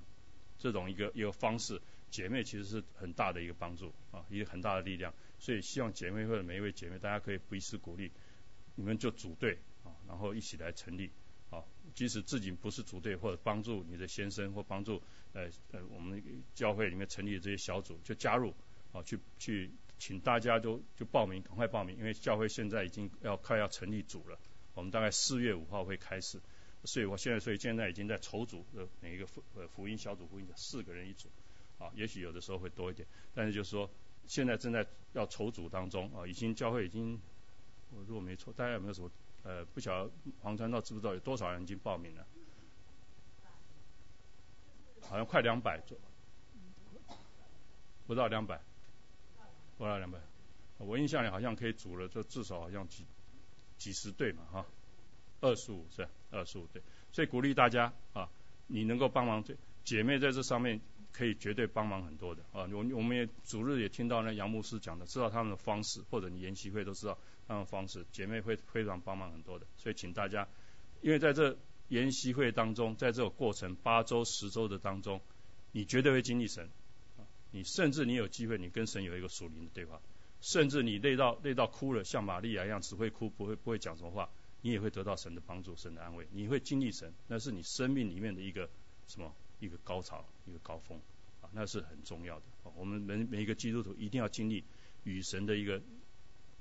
[0.59, 5.15] 这种一个一个方式，姐妹其实是很大的一个帮助啊，一个很大的力量。
[5.45, 8.11] 所以希望姐妹会的每一位姐妹，大家可以彼此鼓励，
[8.77, 11.11] 你们就组队啊，然后一起来成立
[11.51, 11.63] 啊。
[11.93, 15.03] 即使自己不是组队，或者帮助你的先生，或帮助
[15.35, 16.23] 呃呃我们
[16.55, 18.55] 教会里面成立的这些小组，就加入
[18.93, 19.71] 啊，去去。
[19.97, 24.39] 请大家都就报名，赶快报名，因为教会现在已经要快要成立组了。
[24.75, 26.41] 我们大概四月五号会开始，
[26.83, 31.29] 所以我现在所以现在已经在筹组的每一个福呃福音小组福音的四个人一组
[31.79, 33.89] 啊，也许有的时候会多一点，但是就是说
[34.27, 37.21] 现在正在要筹组当中啊，已经教会已经
[37.91, 39.11] 我如果没错，大家有没有什么
[39.43, 40.11] 呃不晓得
[40.41, 42.27] 黄传道知不知道有多少人已经报名了？
[45.03, 45.99] 好像快两百左，
[48.07, 48.61] 不到两百。
[49.77, 50.21] 不到两百，
[50.79, 53.05] 我印象里好像可以组了，就至少好像几
[53.77, 54.65] 几十队嘛哈，
[55.41, 58.31] 二十五是二十五队，所以鼓励大家啊，
[58.69, 59.45] 你能够帮忙，
[59.83, 60.81] 姐妹在这上面
[61.17, 62.69] 可以绝对帮忙很多的啊。
[62.73, 69.67] 我我们也主日也听到那杨牧师讲的，知道他们的方式，或者你研习会都知道他们的方式，姐妹会非常帮忙很多的。
[69.77, 70.49] 所以请大家，
[71.01, 71.57] 因为在这
[71.89, 75.21] 研习会当中，在这个过程八周十周的当中，
[75.71, 76.69] 你绝对会经历神。
[77.53, 80.01] 你甚至你有机会，你跟神有一个属灵的对话，
[80.41, 84.29] 甚至你累到累到哭了，像玛利亚一样只会哭，不会不会讲什么话，
[84.61, 88.69] 你也会得到神的帮助，神的安慰，你会经历神，那是你生命里面的一个
[89.07, 89.33] 什么
[89.65, 91.01] 一个高潮，一个高峰
[91.41, 92.45] 啊，那是很重要的。
[92.77, 94.65] 我们每每一个基督徒一定要经历
[95.05, 95.83] 与神的一个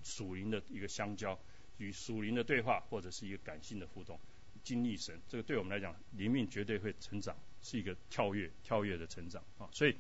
[0.04, 1.40] 属灵的一个相交，
[1.78, 4.20] 与属灵的对话，或者是一个感性的互动，
[4.64, 9.96] 经历神，这个对我们来讲，灵命绝对会成长，是一个跳跃跳跃的成长啊，所以。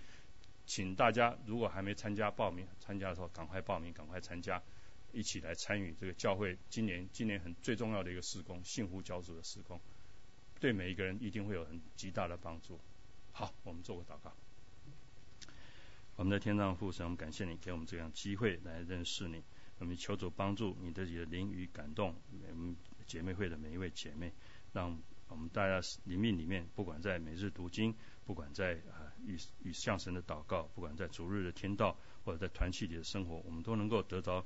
[0.65, 4.63] 请大家如果还没参加报名参加的时候，赶快报名，赶快参加，
[5.11, 9.77] 一起来参与这个教会今年今年很最重要的一个施工——幸福教主的施工，
[10.61, 12.79] 对每一个人一定会有很极大的帮助。
[13.33, 14.31] 好，我们做个祷告。
[16.15, 19.43] 我们的天上父神，我们感谢你给我们这样机会来认识你。
[19.79, 22.15] 我们求主帮助你的灵与感动
[22.49, 24.31] 我们姐妹会的每一位姐妹，
[24.71, 24.97] 让
[25.27, 27.93] 我们大家灵命里面，不管在每日读经，
[28.25, 29.11] 不管在啊。
[29.25, 34.45] 与与向神的祷告，不管在逐日的天道，或者在团契里的生活，我们都能够得到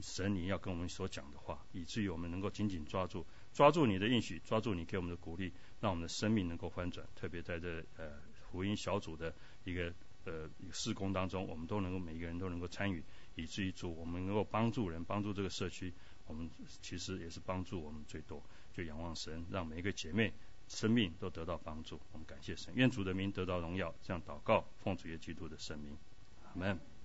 [0.00, 7.06] 神你要跟我们所讲的话，以至于我们能够紧紧抓住，抓住你的应许，抓住你给我们的鼓励，让我们的生命能够翻转。
[7.14, 8.20] 特别在这呃
[8.50, 9.92] 福音小组的一个
[10.24, 13.02] 呃施工当中，我们都能够每一个人都能够参与，
[13.34, 15.92] 以至于主我们能够帮助人，帮助这个社区，
[16.26, 16.48] 我们
[16.82, 18.42] 其实也是帮助我们最多。
[18.74, 20.32] 就仰望神，让每一个姐妹。
[20.68, 23.94] 生命都得到帮助，我们感谢神，愿主的名得到荣耀。
[24.02, 25.96] 这样祷告，奉主耶基督的圣名，
[26.42, 26.95] 阿门。